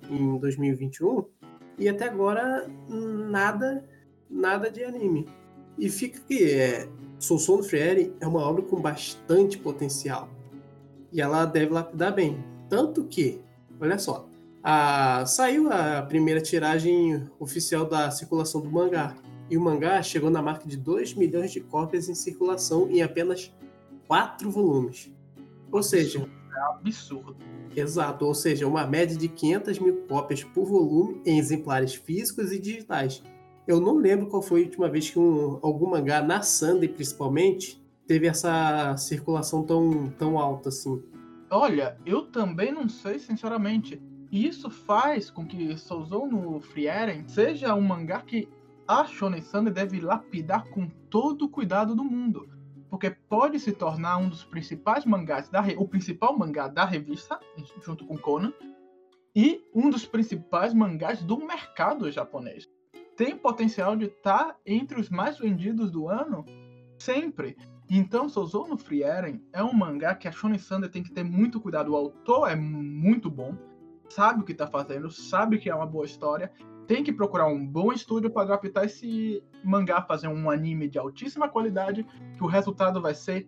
em 0.10 0.38
2021, 0.40 1.26
e 1.78 1.88
até 1.90 2.06
agora 2.06 2.68
nada, 2.88 3.84
nada 4.30 4.72
de 4.72 4.84
anime. 4.84 5.28
E 5.78 5.90
fica 5.90 6.20
que 6.22 6.44
é, 6.52 6.88
Sousou 7.20 7.62
Friere 7.64 8.14
é 8.20 8.28
uma 8.28 8.42
obra 8.42 8.62
com 8.64 8.82
bastante 8.82 9.58
potencial. 9.58 10.30
E 11.12 11.22
ela 11.22 11.46
deve 11.46 11.74
lapidar 11.74 12.14
bem. 12.14 12.44
Tanto 12.70 13.04
que, 13.06 13.42
olha 13.80 13.98
só, 13.98 14.28
a- 14.64 15.26
saiu 15.26 15.72
a 15.72 16.02
primeira 16.02 16.42
tiragem 16.42 17.28
oficial 17.40 17.86
da 17.86 18.12
circulação 18.12 18.62
do 18.62 18.70
mangá. 18.70 19.16
E 19.50 19.58
o 19.58 19.62
mangá 19.62 20.02
chegou 20.04 20.30
na 20.30 20.42
marca 20.42 20.68
de 20.68 20.78
2 20.78 21.14
milhões 21.16 21.52
de 21.52 21.60
cópias 21.62 22.08
em 22.10 22.16
circulação 22.16 22.90
em 22.90 23.02
apenas 23.02 23.52
4 24.08 24.50
volumes. 24.52 25.12
Ou 25.72 25.84
seja, 25.84 26.28
Absurdo. 26.80 27.38
exato, 27.76 28.26
ou 28.26 28.34
seja, 28.34 28.68
uma 28.68 28.86
média 28.86 29.16
de 29.16 29.28
500 29.28 29.80
mil 29.80 29.96
cópias 30.08 30.44
por 30.44 30.66
volume 30.66 31.22
em 31.26 31.38
exemplares 31.38 31.94
físicos 31.94 32.52
e 32.52 32.60
digitais. 32.60 33.24
Eu 33.68 33.80
não 33.80 33.98
lembro 33.98 34.28
qual 34.28 34.42
foi 34.42 34.62
a 34.62 34.66
última 34.66 34.90
vez 34.90 35.10
que 35.10 35.20
um, 35.20 35.60
algum 35.62 35.90
mangá, 35.90 36.22
na 36.22 36.42
Sunday 36.42 36.90
principalmente, 36.90 37.80
teve 38.08 38.26
essa 38.28 38.98
circulação 38.98 39.64
tão, 39.64 40.10
tão 40.18 40.40
alta 40.40 40.70
assim. 40.70 41.02
Olha, 41.52 41.98
eu 42.06 42.24
também 42.24 42.72
não 42.72 42.90
sei, 42.90 43.20
sinceramente. 43.20 44.02
E 44.32 44.48
isso 44.48 44.70
faz 44.70 45.30
com 45.30 45.46
que 45.46 45.78
Souzou 45.78 46.28
no 46.28 46.60
Frieren 46.60 47.28
seja 47.28 47.74
um 47.74 47.82
mangá 47.82 48.22
que 48.22 48.48
a 48.88 49.06
Shonen 49.06 49.42
Sunday 49.42 49.72
deve 49.72 50.00
lapidar 50.00 50.68
com 50.70 50.88
todo 51.10 51.46
o 51.46 51.50
cuidado 51.50 51.96
do 51.96 52.04
mundo. 52.04 52.50
Porque 52.90 53.12
pode 53.12 53.60
se 53.60 53.72
tornar 53.72 54.18
um 54.18 54.30
dos 54.30 54.44
principais 54.44 55.06
mangás, 55.06 55.50
da 55.50 55.62
o 55.78 55.88
principal 55.88 56.38
mangá 56.38 56.68
da 56.68 56.86
revista, 56.86 57.40
junto 57.86 58.06
com 58.06 58.18
Conan, 58.18 58.54
e 59.36 59.64
um 59.74 59.90
dos 59.90 60.06
principais 60.06 60.74
mangás 60.74 61.22
do 61.22 61.38
mercado 61.38 62.12
japonês. 62.12 62.68
Tem 63.16 63.38
potencial 63.38 63.96
de 63.96 64.06
estar 64.06 64.58
entre 64.66 65.00
os 65.00 65.10
mais 65.10 65.38
vendidos 65.38 65.92
do 65.92 66.08
ano 66.08 66.46
sempre. 66.98 67.56
Então, 67.90 68.30
Souzou 68.30 68.68
no 68.68 68.78
Frieren 68.78 69.42
é 69.52 69.64
um 69.64 69.74
mangá 69.74 70.14
que 70.16 70.28
a 70.28 70.32
Shonen 70.32 70.60
Sunday 70.60 70.90
tem 70.90 71.04
que 71.04 71.12
ter 71.12 71.24
muito 71.24 71.60
cuidado. 71.60 71.92
O 71.92 71.96
autor 71.96 72.50
é 72.50 72.56
muito 72.56 73.30
bom, 73.30 73.56
sabe 74.10 74.42
o 74.42 74.44
que 74.46 74.54
tá 74.54 74.68
fazendo, 74.68 75.10
sabe 75.10 75.58
que 75.58 75.70
é 75.70 75.76
uma 75.76 75.86
boa 75.86 76.06
história, 76.06 76.52
tem 76.88 77.04
que 77.04 77.14
procurar 77.14 77.48
um 77.48 77.66
bom 77.66 77.94
estúdio 77.94 78.32
para 78.32 78.42
adaptar 78.44 78.86
esse 78.86 79.44
mangá, 79.64 80.02
fazer 80.02 80.28
um 80.28 80.50
anime 80.50 80.88
de 80.88 80.98
altíssima 80.98 81.48
qualidade, 81.48 82.04
que 82.36 82.44
o 82.44 82.48
resultado 82.48 83.02
vai 83.02 83.14
ser 83.14 83.48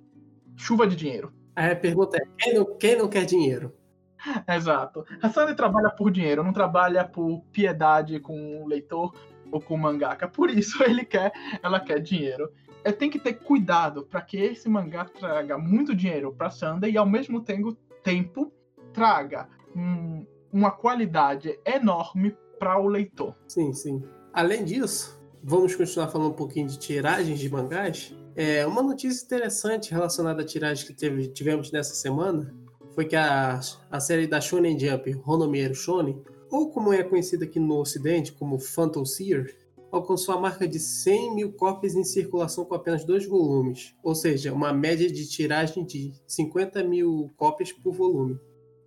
chuva 0.55 0.85
de 0.85 0.95
dinheiro. 0.95 1.33
A 1.55 1.75
pergunta 1.75 2.17
é: 2.17 2.25
quem 2.37 2.53
não, 2.53 2.77
quem 2.77 2.97
não 2.97 3.07
quer 3.07 3.25
dinheiro? 3.25 3.73
Exato. 4.47 5.03
A 5.21 5.29
Sandy 5.29 5.55
trabalha 5.55 5.89
por 5.89 6.11
dinheiro, 6.11 6.43
não 6.43 6.53
trabalha 6.53 7.03
por 7.03 7.41
piedade 7.51 8.19
com 8.19 8.61
o 8.63 8.67
leitor 8.67 9.13
ou 9.51 9.59
com 9.59 9.73
o 9.73 9.77
mangaka. 9.77 10.27
Por 10.27 10.49
isso 10.49 10.81
ele 10.85 11.03
quer, 11.03 11.31
ela 11.63 11.79
quer 11.79 11.99
dinheiro. 11.99 12.51
É, 12.83 12.91
tem 12.91 13.09
que 13.09 13.19
ter 13.19 13.33
cuidado 13.33 14.05
para 14.05 14.21
que 14.21 14.37
esse 14.37 14.67
mangá 14.67 15.05
traga 15.05 15.57
muito 15.57 15.95
dinheiro 15.95 16.33
para 16.33 16.49
Sunday 16.49 16.91
e 16.91 16.97
ao 16.97 17.05
mesmo 17.05 17.41
tempo, 17.41 17.75
tempo 18.03 18.51
traga 18.93 19.47
um- 19.75 20.25
uma 20.51 20.71
qualidade 20.71 21.59
enorme 21.65 22.35
para 22.59 22.79
o 22.79 22.87
leitor. 22.87 23.35
Sim, 23.47 23.73
sim. 23.73 24.03
Além 24.33 24.63
disso, 24.63 25.19
vamos 25.43 25.75
continuar 25.75 26.07
falando 26.09 26.31
um 26.31 26.35
pouquinho 26.35 26.67
de 26.67 26.77
tiragens 26.77 27.39
de 27.39 27.49
mangás. 27.49 28.15
É, 28.35 28.65
uma 28.65 28.81
notícia 28.81 29.25
interessante 29.25 29.91
relacionada 29.91 30.41
a 30.41 30.45
tiragens 30.45 30.87
que 30.87 30.93
teve- 30.93 31.27
tivemos 31.27 31.71
nessa 31.71 31.93
semana 31.95 32.53
foi 32.93 33.05
que 33.05 33.15
a, 33.15 33.59
a 33.89 33.99
série 33.99 34.27
da 34.27 34.39
Shonen 34.41 34.77
Jump, 34.79 35.19
Honomiero 35.25 35.73
Shonen, 35.73 36.21
ou 36.49 36.69
como 36.69 36.91
é 36.93 37.03
conhecida 37.03 37.45
aqui 37.45 37.59
no 37.59 37.79
ocidente 37.79 38.31
como 38.33 38.59
Phantom 38.59 39.05
Seer, 39.05 39.55
alcançou 39.91 40.35
a 40.35 40.39
marca 40.39 40.67
de 40.67 40.79
100 40.79 41.35
mil 41.35 41.51
cópias 41.53 41.95
em 41.95 42.03
circulação 42.03 42.63
com 42.63 42.75
apenas 42.75 43.03
dois 43.03 43.25
volumes, 43.25 43.93
ou 44.03 44.15
seja, 44.15 44.53
uma 44.53 44.71
média 44.71 45.09
de 45.09 45.27
tiragem 45.29 45.83
de 45.85 46.13
50 46.27 46.83
mil 46.83 47.29
cópias 47.35 47.71
por 47.73 47.93
volume. 47.93 48.39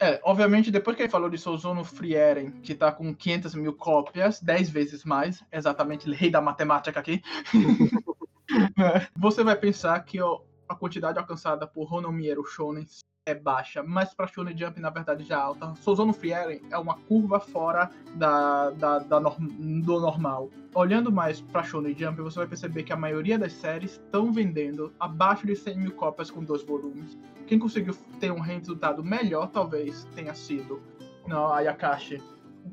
É, 0.04 0.20
obviamente, 0.22 0.70
depois 0.70 0.94
que 0.94 1.02
ele 1.02 1.10
falou 1.10 1.30
de 1.30 1.38
Souzono 1.38 1.82
Frieren, 1.82 2.50
que 2.50 2.74
tá 2.74 2.92
com 2.92 3.14
500 3.14 3.54
mil 3.54 3.72
cópias, 3.72 4.38
10 4.38 4.68
vezes 4.68 5.02
mais, 5.02 5.42
exatamente, 5.50 6.12
rei 6.12 6.30
da 6.30 6.42
matemática 6.42 7.00
aqui, 7.00 7.22
você 9.16 9.42
vai 9.42 9.56
pensar 9.56 9.98
que 10.04 10.20
ó, 10.20 10.42
a 10.68 10.74
quantidade 10.74 11.18
alcançada 11.18 11.66
por 11.66 11.90
Honomiero 11.90 12.44
Shonen 12.44 12.86
é 13.26 13.34
baixa, 13.34 13.82
mas 13.82 14.12
para 14.12 14.26
Shonen 14.26 14.56
Jump, 14.56 14.78
na 14.78 14.90
verdade, 14.90 15.24
já 15.24 15.37
é 15.37 15.40
alta. 15.40 15.74
Souzono 15.76 16.12
Frieren 16.12 16.60
é 16.70 16.76
uma 16.76 16.98
curva 16.98 17.40
fora 17.40 17.90
da, 18.16 18.70
da, 18.70 18.98
da 18.98 19.18
norm- 19.18 19.80
do 19.80 19.98
normal. 19.98 20.50
Olhando 20.74 21.10
mais 21.10 21.40
para 21.40 21.62
Shonen 21.62 21.96
Jump, 21.96 22.20
você 22.20 22.40
vai 22.40 22.46
perceber 22.46 22.82
que 22.82 22.92
a 22.92 22.96
maioria 22.96 23.38
das 23.38 23.54
séries 23.54 23.92
estão 23.92 24.30
vendendo 24.30 24.92
abaixo 25.00 25.46
de 25.46 25.56
100 25.56 25.78
mil 25.78 25.92
cópias 25.92 26.30
com 26.30 26.44
dois 26.44 26.62
volumes. 26.64 27.18
Quem 27.46 27.58
conseguiu 27.58 27.94
ter 28.20 28.30
um 28.30 28.40
resultado 28.40 29.02
melhor, 29.02 29.48
talvez 29.48 30.04
tenha 30.14 30.34
sido 30.34 30.82
não, 31.26 31.50
a 31.50 31.60
Yakashi. 31.60 32.22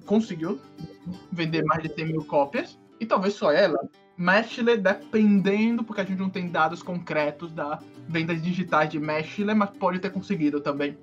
Conseguiu 0.05 0.59
vender 1.31 1.63
mais 1.63 1.81
de 1.83 1.93
100 1.93 2.05
mil 2.07 2.25
cópias, 2.25 2.77
e 2.99 3.05
talvez 3.05 3.33
só 3.35 3.51
ela. 3.51 3.79
Meshle, 4.21 4.77
dependendo, 4.77 5.83
porque 5.83 6.01
a 6.01 6.03
gente 6.03 6.19
não 6.19 6.29
tem 6.29 6.47
dados 6.47 6.83
concretos 6.83 7.51
da 7.51 7.79
vendas 8.07 8.41
digitais 8.41 8.89
de 8.89 8.99
Meshle, 8.99 9.55
mas 9.55 9.71
pode 9.71 9.97
ter 9.97 10.11
conseguido 10.11 10.61
também. 10.61 10.95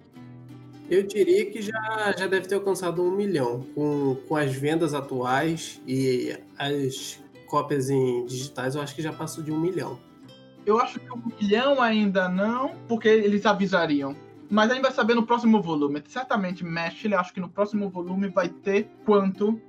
Eu 0.88 1.02
diria 1.02 1.50
que 1.50 1.60
já, 1.60 2.14
já 2.16 2.26
deve 2.26 2.46
ter 2.46 2.54
alcançado 2.54 3.02
um 3.02 3.10
milhão 3.10 3.66
com, 3.74 4.16
com 4.26 4.36
as 4.36 4.54
vendas 4.54 4.94
atuais 4.94 5.82
e 5.86 6.38
as 6.56 7.20
cópias 7.46 7.90
em 7.90 8.24
digitais. 8.24 8.74
Eu 8.74 8.82
acho 8.82 8.94
que 8.94 9.02
já 9.02 9.12
passou 9.12 9.42
de 9.42 9.50
um 9.50 9.58
milhão. 9.58 9.98
Eu 10.64 10.78
acho 10.78 11.00
que 11.00 11.12
um 11.12 11.22
milhão 11.40 11.82
ainda 11.82 12.28
não, 12.28 12.76
porque 12.86 13.08
eles 13.08 13.44
avisariam. 13.44 14.14
Mas 14.48 14.70
a 14.70 14.74
gente 14.74 14.82
vai 14.82 14.92
saber 14.92 15.14
no 15.14 15.26
próximo 15.26 15.60
volume. 15.60 16.02
Certamente 16.08 16.64
Meshle, 16.64 17.14
acho 17.14 17.34
que 17.34 17.40
no 17.40 17.48
próximo 17.48 17.90
volume 17.90 18.28
vai 18.28 18.48
ter 18.48 18.88
quanto 19.04 19.60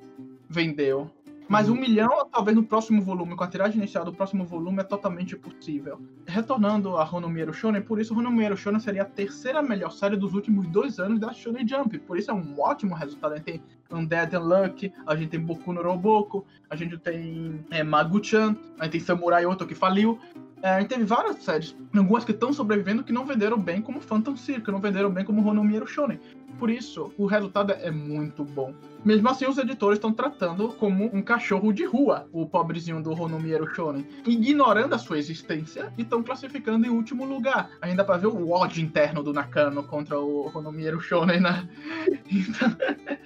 vendeu. 0.49 1.09
Mas 1.49 1.67
um 1.67 1.73
milhão, 1.73 2.29
talvez 2.31 2.55
no 2.55 2.63
próximo 2.63 3.01
volume, 3.01 3.35
com 3.35 3.43
a 3.43 3.47
tiragem 3.47 3.79
inicial 3.79 4.05
do 4.05 4.13
próximo 4.13 4.45
volume, 4.45 4.81
é 4.81 4.83
totalmente 4.83 5.35
possível. 5.35 5.99
Retornando 6.27 6.95
a 6.95 7.03
Honomiero 7.11 7.51
Shonen, 7.51 7.81
por 7.81 7.99
isso 7.99 8.15
Honomiero 8.15 8.55
Shonen 8.55 8.79
seria 8.79 9.01
a 9.01 9.05
terceira 9.05 9.59
melhor 9.59 9.91
série 9.91 10.15
dos 10.15 10.35
últimos 10.35 10.67
dois 10.67 10.99
anos 10.99 11.19
da 11.19 11.33
Shonen 11.33 11.67
Jump. 11.67 11.97
Por 11.97 12.19
isso 12.19 12.29
é 12.29 12.33
um 12.35 12.53
ótimo 12.59 12.93
resultado. 12.93 13.33
A 13.33 13.37
gente 13.37 13.45
tem 13.45 13.63
Undead 13.91 14.35
Unluck, 14.35 14.91
a 15.05 15.15
gente 15.15 15.29
tem 15.29 15.39
Boku 15.39 15.73
no 15.73 15.81
Roboko, 15.81 16.45
a 16.69 16.75
gente 16.75 16.97
tem 16.97 17.65
é, 17.71 17.83
Magu-chan, 17.83 18.55
a 18.79 18.83
gente 18.85 18.93
tem 18.93 19.01
Samurai 19.01 19.45
Oto 19.45 19.65
que 19.65 19.75
faliu. 19.75 20.19
É, 20.61 20.71
a 20.71 20.79
gente 20.81 20.89
teve 20.89 21.05
várias 21.05 21.37
séries, 21.37 21.73
algumas 21.95 22.25
que 22.25 22.31
estão 22.31 22.51
sobrevivendo 22.51 23.03
que 23.03 23.13
não 23.13 23.25
venderam 23.25 23.57
bem 23.57 23.81
como 23.81 24.01
Phantom 24.01 24.35
Circle, 24.35 24.73
não 24.73 24.81
venderam 24.81 25.09
bem 25.09 25.23
como 25.23 25.47
Honomiero 25.47 25.87
Shonen. 25.87 26.19
Por 26.59 26.69
isso, 26.69 27.13
o 27.17 27.25
resultado 27.25 27.71
é 27.71 27.89
muito 27.89 28.43
bom. 28.43 28.73
Mesmo 29.05 29.29
assim, 29.29 29.45
os 29.45 29.57
editores 29.57 29.97
estão 29.97 30.11
tratando 30.11 30.67
como 30.73 31.09
um 31.15 31.21
cachorro 31.21 31.71
de 31.71 31.85
rua 31.85 32.27
o 32.33 32.45
pobrezinho 32.45 33.01
do 33.01 33.11
Honomiero 33.11 33.73
Shonen, 33.73 34.05
ignorando 34.25 34.93
a 34.93 34.97
sua 34.97 35.17
existência 35.17 35.93
e 35.97 36.01
estão 36.01 36.21
classificando 36.21 36.85
em 36.85 36.89
último 36.89 37.23
lugar. 37.23 37.69
Ainda 37.81 38.03
para 38.03 38.17
ver 38.17 38.27
o 38.27 38.49
ódio 38.49 38.83
interno 38.83 39.23
do 39.23 39.31
Nakano 39.31 39.83
contra 39.83 40.19
o 40.19 40.51
Honomiero 40.53 40.99
Shonen, 40.99 41.39
né? 41.39 41.67
Então, 42.29 42.75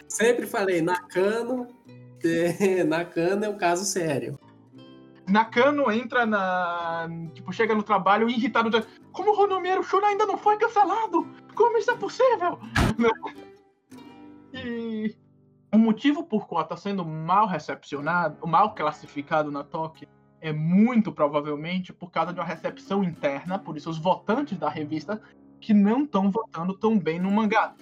Sempre 0.08 0.46
falei, 0.54 0.82
Nakano, 0.84 1.68
Nakano 2.88 3.46
é 3.46 3.50
um 3.50 3.58
caso 3.58 3.84
sério. 3.84 4.40
Nakano 5.28 5.92
entra 5.92 6.26
na. 6.26 7.10
Tipo, 7.34 7.52
chega 7.52 7.74
no 7.74 7.82
trabalho 7.82 8.30
irritado. 8.30 8.70
de, 8.70 8.86
Como 9.12 9.32
o 9.32 9.42
Honomiero 9.42 9.84
Shonen 9.84 10.10
ainda 10.12 10.26
não 10.26 10.38
foi 10.38 10.58
cancelado? 10.58 11.28
Como 11.56 11.78
isso 11.78 11.90
é 11.90 11.96
possível? 11.96 12.60
e 14.54 15.16
o 15.74 15.78
motivo 15.78 16.24
por 16.24 16.48
qual 16.48 16.64
está 16.64 16.78
sendo 16.78 17.04
mal 17.04 17.48
recepcionado, 17.48 18.46
mal 18.46 18.76
classificado 18.76 19.50
na 19.50 19.64
Toque, 19.64 20.08
é 20.40 20.54
muito 20.54 21.12
provavelmente 21.12 21.92
por 21.92 22.12
causa 22.12 22.34
de 22.34 22.40
uma 22.40 22.46
recepção 22.46 23.04
interna, 23.04 23.58
por 23.58 23.76
isso 23.78 23.90
os 23.90 23.98
votantes 23.98 24.58
da 24.58 24.70
revista 24.70 25.22
que 25.60 25.74
não 25.74 26.04
estão 26.04 26.30
votando 26.30 26.78
tão 26.78 27.00
bem 27.00 27.18
no 27.18 27.32
mangá. 27.32 27.74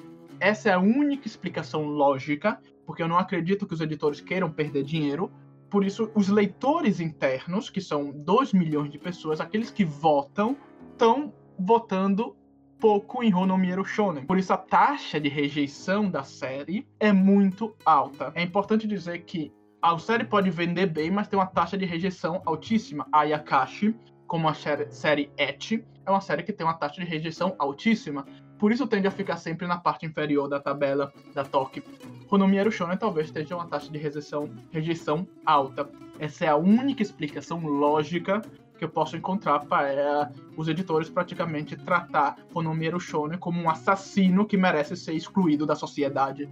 Essa 0.42 0.70
é 0.70 0.74
a 0.74 0.80
única 0.80 1.28
explicação 1.28 1.86
lógica, 1.86 2.60
porque 2.84 3.04
eu 3.04 3.08
não 3.08 3.20
acredito 3.20 3.68
que 3.68 3.76
os 3.76 3.80
editores 3.80 4.20
queiram 4.20 4.52
perder 4.52 4.84
dinheiro. 4.84 5.32
Por 5.70 5.86
isso, 5.86 6.12
os 6.16 6.30
leitores 6.30 7.00
internos, 7.00 7.70
que 7.70 7.80
são 7.80 8.12
2 8.12 8.52
milhões 8.52 8.92
de 8.92 8.98
pessoas, 8.98 9.40
aqueles 9.40 9.70
que 9.70 9.86
votam, 9.86 10.58
estão 10.92 11.32
votando 11.60 12.36
pouco 12.80 13.22
em 13.22 13.32
Honomiero 13.32 13.86
Shonen. 13.86 14.26
Por 14.26 14.40
isso, 14.40 14.52
a 14.52 14.58
taxa 14.58 15.20
de 15.20 15.30
rejeição 15.30 16.10
da 16.10 16.24
série 16.24 16.88
é 17.00 17.14
muito 17.14 17.76
alta. 17.86 18.32
É 18.34 18.42
importante 18.42 18.88
dizer 18.88 19.20
que 19.20 19.54
a 19.80 19.96
série 20.00 20.24
pode 20.24 20.50
vender 20.50 20.88
bem, 20.88 21.12
mas 21.12 21.28
tem 21.28 21.38
uma 21.38 21.46
taxa 21.46 21.78
de 21.78 21.86
rejeição 21.86 22.42
altíssima. 22.48 23.08
A 23.12 23.26
Yakashi, 23.26 23.96
como 24.26 24.50
a 24.50 24.56
série, 24.56 25.30
Eti, 25.38 25.86
é 26.04 26.10
uma 26.10 26.22
série 26.22 26.42
que 26.42 26.52
tem 26.52 26.66
uma 26.66 26.74
taxa 26.74 27.00
de 27.00 27.08
rejeição 27.08 27.56
altíssima. 27.60 28.26
Por 28.62 28.72
isso 28.72 28.86
tende 28.86 29.08
a 29.08 29.12
ficar 29.12 29.38
sempre 29.38 29.66
na 29.66 29.80
parte 29.80 30.06
inferior 30.06 30.48
da 30.48 30.60
tabela 30.60 31.12
da 31.34 31.44
Toque. 31.44 31.82
Honomiero 32.30 32.72
Shonen 32.72 32.96
talvez 32.96 33.26
esteja 33.26 33.56
uma 33.56 33.66
taxa 33.66 33.92
de 33.92 33.98
rejeição, 33.98 34.52
rejeição 34.70 35.28
alta. 35.44 35.90
Essa 36.20 36.46
é 36.46 36.48
a 36.48 36.56
única 36.56 37.02
explicação 37.02 37.60
lógica 37.66 38.40
que 38.78 38.86
eu 38.86 38.90
posso 38.90 39.18
encontrar 39.18 39.62
para 39.62 40.32
os 40.56 40.68
editores 40.68 41.10
praticamente 41.10 41.76
tratar 41.76 42.38
Honomiero 42.54 43.00
Shonen 43.00 43.40
como 43.40 43.60
um 43.60 43.68
assassino 43.68 44.46
que 44.46 44.58
merece 44.58 44.96
ser 44.96 45.14
excluído 45.14 45.66
da 45.66 45.74
sociedade. 45.74 46.48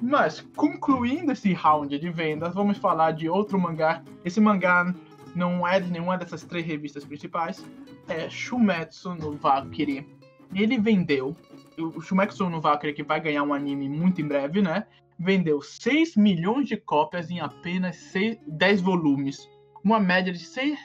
Mas, 0.00 0.40
concluindo 0.56 1.30
esse 1.30 1.52
round 1.52 1.98
de 1.98 2.08
vendas, 2.08 2.54
vamos 2.54 2.78
falar 2.78 3.10
de 3.10 3.28
outro 3.28 3.60
mangá. 3.60 4.02
Esse 4.24 4.40
mangá 4.40 4.94
não 5.34 5.68
é 5.68 5.78
de 5.78 5.90
nenhuma 5.90 6.16
dessas 6.16 6.42
três 6.42 6.64
revistas 6.64 7.04
principais. 7.04 7.62
É 8.08 8.30
Shumetsu 8.30 9.14
no 9.14 9.32
Valkyrie. 9.32 10.23
Ele 10.52 10.78
vendeu, 10.78 11.36
o 11.78 12.00
Shumetsu 12.00 12.48
no 12.48 12.60
Valkyrie, 12.60 12.94
que 12.94 13.02
vai 13.02 13.20
ganhar 13.20 13.42
um 13.42 13.54
anime 13.54 13.88
muito 13.88 14.20
em 14.20 14.26
breve, 14.26 14.60
né? 14.62 14.86
Vendeu 15.18 15.62
6 15.62 16.16
milhões 16.16 16.66
de 16.66 16.76
cópias 16.76 17.30
em 17.30 17.40
apenas 17.40 17.96
6, 17.96 18.38
10 18.46 18.80
volumes. 18.80 19.48
Uma 19.82 20.00
média 20.00 20.32
de 20.32 20.40
6, 20.40 20.78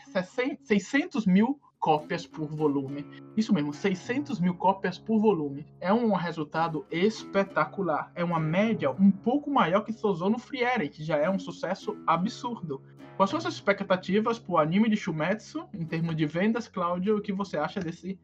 600 0.63 1.25
mil 1.25 1.59
cópias 1.79 2.27
por 2.27 2.47
volume. 2.47 3.05
Isso 3.37 3.53
mesmo, 3.53 3.73
600 3.73 4.39
mil 4.39 4.53
cópias 4.53 4.99
por 4.99 5.19
volume. 5.19 5.65
É 5.79 5.91
um 5.93 6.13
resultado 6.13 6.85
espetacular. 6.91 8.11
É 8.13 8.23
uma 8.23 8.39
média 8.39 8.91
um 8.91 9.09
pouco 9.09 9.49
maior 9.49 9.81
que 9.81 9.93
Sozono 9.93 10.37
Frieren, 10.37 10.89
que 10.89 11.03
já 11.03 11.17
é 11.17 11.29
um 11.29 11.39
sucesso 11.39 11.97
absurdo. 12.05 12.81
Quais 13.15 13.29
são 13.29 13.39
suas 13.39 13.55
expectativas 13.55 14.39
para 14.39 14.53
o 14.53 14.57
anime 14.57 14.89
de 14.89 14.95
Shumetsu, 14.95 15.67
em 15.73 15.85
termos 15.85 16.15
de 16.15 16.25
vendas, 16.25 16.67
Cláudio? 16.67 17.17
O 17.17 17.21
que 17.21 17.33
você 17.33 17.57
acha 17.57 17.79
desse 17.79 18.19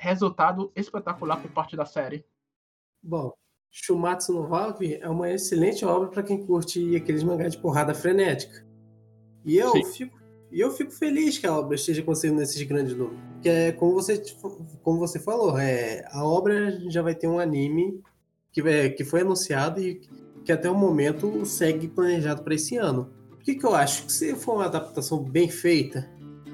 resultado 0.00 0.72
espetacular 0.74 1.36
por 1.36 1.50
parte 1.50 1.76
da 1.76 1.84
série? 1.84 2.24
Bom, 3.02 3.34
Shumatsu 3.70 4.32
no 4.32 4.48
Valkyrie 4.48 4.94
é 4.94 5.08
uma 5.08 5.30
excelente 5.30 5.84
obra 5.84 6.08
para 6.08 6.22
quem 6.22 6.44
curte 6.44 6.96
aqueles 6.96 7.22
mangás 7.22 7.52
de 7.52 7.58
porrada 7.58 7.94
frenética. 7.94 8.66
E 9.44 9.58
eu 9.58 9.72
Sim. 9.72 9.84
fico 9.84 10.20
e 10.50 10.58
eu 10.58 10.72
fico 10.72 10.90
feliz 10.90 11.38
que 11.38 11.46
a 11.46 11.56
obra 11.56 11.76
esteja 11.76 12.02
conseguindo 12.02 12.42
esses 12.42 12.60
grandes 12.62 12.96
números. 12.96 13.20
Que 13.40 13.48
é 13.48 13.72
como 13.72 13.92
você, 13.92 14.20
como 14.82 14.98
você 14.98 15.20
falou, 15.20 15.56
é, 15.56 16.04
a 16.10 16.24
obra 16.24 16.80
já 16.90 17.02
vai 17.02 17.14
ter 17.14 17.28
um 17.28 17.38
anime 17.38 18.02
que, 18.50 18.60
é, 18.62 18.88
que 18.88 19.04
foi 19.04 19.20
anunciado 19.20 19.80
e 19.80 20.00
que 20.44 20.50
até 20.50 20.68
o 20.68 20.74
momento 20.74 21.44
segue 21.46 21.86
planejado 21.86 22.42
para 22.42 22.54
esse 22.54 22.76
ano. 22.76 23.12
O 23.32 23.36
que, 23.36 23.54
que 23.54 23.64
eu 23.64 23.74
acho? 23.74 24.06
Que 24.06 24.12
se 24.12 24.34
for 24.34 24.54
uma 24.56 24.64
adaptação 24.64 25.22
bem 25.22 25.48
feita, 25.48 26.10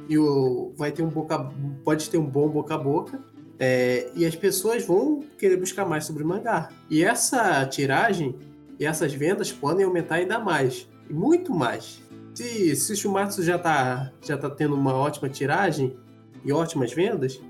e 0.09 0.19
o, 0.19 0.73
vai 0.77 0.93
ter 0.93 1.03
um 1.03 1.09
boca, 1.09 1.51
pode 1.85 2.09
ter 2.11 2.19
um 2.19 2.27
bom 2.27 2.49
boca 2.49 2.75
a 2.75 2.79
boca, 2.79 3.23
é, 3.59 4.11
e 4.15 4.25
as 4.27 4.37
pessoas 4.37 4.85
vão 4.85 5.25
querer 5.39 5.57
buscar 5.57 5.85
mais 5.85 6.05
sobre 6.05 6.23
o 6.23 6.27
mangá. 6.27 6.69
E 6.91 7.03
essa 7.03 7.65
tiragem 7.67 8.35
e 8.79 8.85
essas 8.85 9.13
vendas 9.15 9.51
podem 9.51 9.85
aumentar 9.85 10.17
ainda 10.17 10.39
mais, 10.39 10.89
muito 11.11 11.53
mais. 11.53 12.03
Se, 12.35 12.77
se 12.77 12.95
Shumatsu 12.95 13.43
já 13.43 13.57
está 13.57 14.13
já 14.23 14.37
tá 14.37 14.51
tendo 14.51 14.75
uma 14.75 14.95
ótima 14.95 15.29
tiragem 15.29 15.97
e 16.45 16.53
ótimas 16.53 16.93
vendas, 16.93 17.41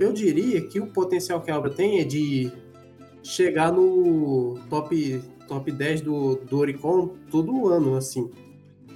eu 0.00 0.12
diria 0.12 0.60
que 0.60 0.80
o 0.80 0.88
potencial 0.88 1.40
que 1.40 1.50
a 1.50 1.56
obra 1.56 1.70
tem 1.70 2.00
é 2.00 2.04
de 2.04 2.50
chegar 3.22 3.72
no 3.72 4.58
top, 4.68 5.22
top 5.46 5.70
10 5.70 6.00
do, 6.00 6.36
do 6.36 6.58
Oricon 6.58 7.14
todo 7.30 7.68
ano, 7.68 7.96
assim. 7.96 8.30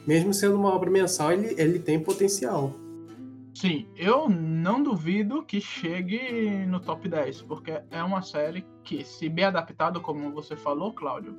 Mesmo 0.06 0.34
sendo 0.34 0.56
uma 0.56 0.74
obra 0.74 0.90
mensal, 0.90 1.32
ele, 1.32 1.54
ele 1.56 1.78
tem 1.78 2.00
potencial. 2.00 2.74
Sim, 3.54 3.88
eu 3.96 4.28
não 4.28 4.82
duvido 4.82 5.42
que 5.42 5.60
chegue 5.60 6.64
no 6.66 6.80
top 6.80 7.08
10, 7.08 7.42
porque 7.42 7.82
é 7.90 8.02
uma 8.02 8.22
série 8.22 8.64
que, 8.84 9.04
se 9.04 9.28
bem 9.28 9.44
adaptado, 9.44 10.00
como 10.00 10.30
você 10.32 10.56
falou, 10.56 10.92
Cláudio, 10.92 11.36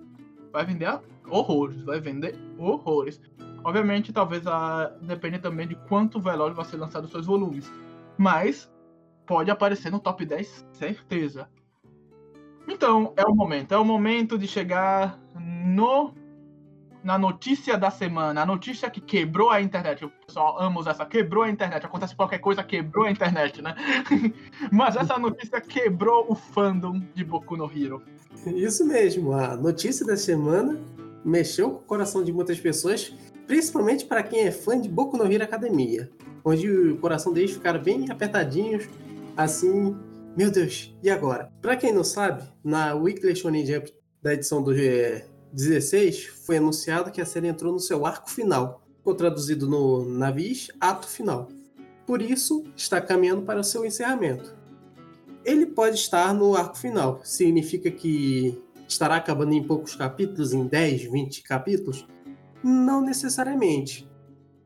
vai 0.51 0.65
vender 0.65 0.99
horrores, 1.29 1.81
vai 1.83 1.99
vender 1.99 2.35
horrores. 2.57 3.19
Obviamente, 3.63 4.11
talvez 4.11 4.45
a 4.45 4.87
depender 5.01 5.39
também 5.39 5.67
de 5.67 5.75
quanto 5.87 6.19
veloz 6.19 6.55
vai 6.55 6.65
ser 6.65 6.77
lançado 6.77 7.05
os 7.05 7.11
seus 7.11 7.25
volumes. 7.25 7.71
Mas 8.17 8.71
pode 9.25 9.49
aparecer 9.49 9.91
no 9.91 9.99
top 9.99 10.25
10, 10.25 10.67
certeza. 10.73 11.49
Então, 12.67 13.13
é 13.15 13.25
o 13.25 13.35
momento. 13.35 13.73
É 13.73 13.77
o 13.77 13.85
momento 13.85 14.37
de 14.37 14.47
chegar 14.47 15.19
no 15.35 16.13
na 17.03 17.17
notícia 17.17 17.77
da 17.77 17.89
semana, 17.89 18.41
a 18.41 18.45
notícia 18.45 18.89
que 18.89 19.01
quebrou 19.01 19.49
a 19.49 19.61
internet. 19.61 20.05
O 20.05 20.11
pessoal 20.25 20.57
ama 20.59 20.79
usar 20.79 20.91
essa, 20.91 21.05
quebrou 21.05 21.43
a 21.43 21.49
internet. 21.49 21.85
Acontece 21.85 22.15
qualquer 22.15 22.39
coisa, 22.39 22.63
quebrou 22.63 23.05
a 23.05 23.11
internet, 23.11 23.61
né? 23.61 23.75
Mas 24.71 24.95
essa 24.95 25.17
notícia 25.17 25.59
quebrou 25.59 26.25
o 26.29 26.35
fandom 26.35 27.01
de 27.13 27.23
Boku 27.23 27.57
no 27.57 27.65
Hero. 27.65 28.01
Isso 28.45 28.85
mesmo, 28.85 29.33
a 29.33 29.55
notícia 29.55 30.05
da 30.05 30.15
semana 30.15 30.79
mexeu 31.25 31.71
com 31.71 31.77
o 31.77 31.81
coração 31.81 32.23
de 32.23 32.31
muitas 32.31 32.59
pessoas, 32.59 33.13
principalmente 33.45 34.05
para 34.05 34.23
quem 34.23 34.41
é 34.41 34.51
fã 34.51 34.79
de 34.79 34.87
Boku 34.87 35.17
no 35.17 35.31
Hero 35.31 35.43
Academia, 35.43 36.09
onde 36.43 36.69
o 36.69 36.97
coração 36.97 37.33
deles 37.33 37.51
ficaram 37.51 37.81
bem 37.81 38.09
apertadinhos, 38.09 38.87
assim, 39.35 39.95
meu 40.35 40.49
Deus, 40.49 40.95
e 41.03 41.09
agora? 41.09 41.51
Para 41.61 41.75
quem 41.75 41.93
não 41.93 42.03
sabe, 42.03 42.43
na 42.63 42.93
Weekly 42.95 43.35
Shonen 43.35 43.65
Jump 43.65 43.91
da 44.21 44.33
edição 44.33 44.63
do 44.63 44.71
16 45.53 46.25
foi 46.45 46.57
anunciado 46.57 47.11
que 47.11 47.21
a 47.21 47.25
série 47.25 47.47
entrou 47.47 47.73
no 47.73 47.79
seu 47.79 48.05
arco 48.05 48.29
final, 48.29 48.81
ficou 48.97 49.15
traduzido 49.15 49.67
no 49.67 50.05
Navis, 50.05 50.69
ato 50.79 51.07
final. 51.07 51.49
Por 52.05 52.21
isso, 52.21 52.63
está 52.75 52.99
caminhando 52.99 53.43
para 53.43 53.59
o 53.59 53.63
seu 53.63 53.85
encerramento. 53.85 54.55
Ele 55.43 55.65
pode 55.65 55.95
estar 55.95 56.33
no 56.33 56.55
arco 56.55 56.77
final, 56.77 57.21
significa 57.23 57.89
que 57.89 58.61
estará 58.87 59.15
acabando 59.15 59.53
em 59.53 59.63
poucos 59.63 59.95
capítulos, 59.95 60.53
em 60.53 60.67
10, 60.67 61.03
20 61.03 61.43
capítulos? 61.43 62.07
Não 62.63 63.01
necessariamente. 63.01 64.09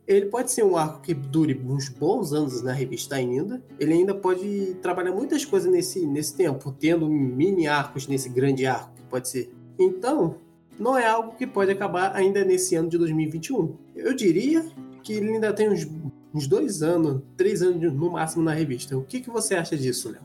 Ele 0.08 0.28
pode 0.28 0.52
ser 0.52 0.64
um 0.64 0.78
arco 0.78 1.02
que 1.02 1.14
dure 1.14 1.60
uns 1.66 1.90
bons 1.90 2.32
anos 2.32 2.62
na 2.62 2.74
revista 2.74 3.16
ainda. 3.16 3.64
Ele 3.80 3.94
ainda 3.94 4.14
pode 4.14 4.76
trabalhar 4.82 5.12
muitas 5.12 5.44
coisas 5.44 5.72
nesse, 5.72 6.06
nesse 6.06 6.36
tempo, 6.36 6.72
tendo 6.72 7.10
mini 7.10 7.68
arcos 7.68 8.08
nesse 8.08 8.30
grande 8.30 8.66
arco, 8.68 8.94
que 8.96 9.04
pode 9.04 9.28
ser. 9.28 9.52
Então, 9.80 10.38
não 10.80 10.98
é 10.98 11.08
algo 11.08 11.36
que 11.36 11.48
pode 11.48 11.72
acabar 11.72 12.16
ainda 12.16 12.44
nesse 12.44 12.76
ano 12.76 12.90
de 12.90 12.98
2021. 12.98 13.78
Eu 13.96 14.14
diria 14.14 14.66
que 15.04 15.14
ele 15.14 15.34
ainda 15.34 15.54
tem 15.54 15.70
uns, 15.70 15.88
uns 16.34 16.48
dois 16.48 16.82
anos, 16.82 17.22
três 17.38 17.62
anos 17.62 17.94
no 17.94 18.12
máximo 18.12 18.44
na 18.44 18.54
revista. 18.54 18.98
O 18.98 19.04
que, 19.04 19.22
que 19.22 19.30
você 19.30 19.56
acha 19.56 19.78
disso, 19.78 20.12
Léo? 20.12 20.22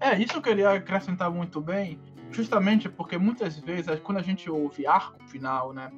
É, 0.00 0.18
isso 0.18 0.36
eu 0.36 0.42
queria 0.42 0.70
acrescentar 0.70 1.30
muito 1.30 1.60
bem, 1.60 1.98
justamente 2.30 2.88
porque 2.88 3.18
muitas 3.18 3.58
vezes, 3.58 4.00
quando 4.00 4.18
a 4.18 4.22
gente 4.22 4.50
ouve 4.50 4.86
arco 4.86 5.22
final, 5.28 5.72
né? 5.72 5.92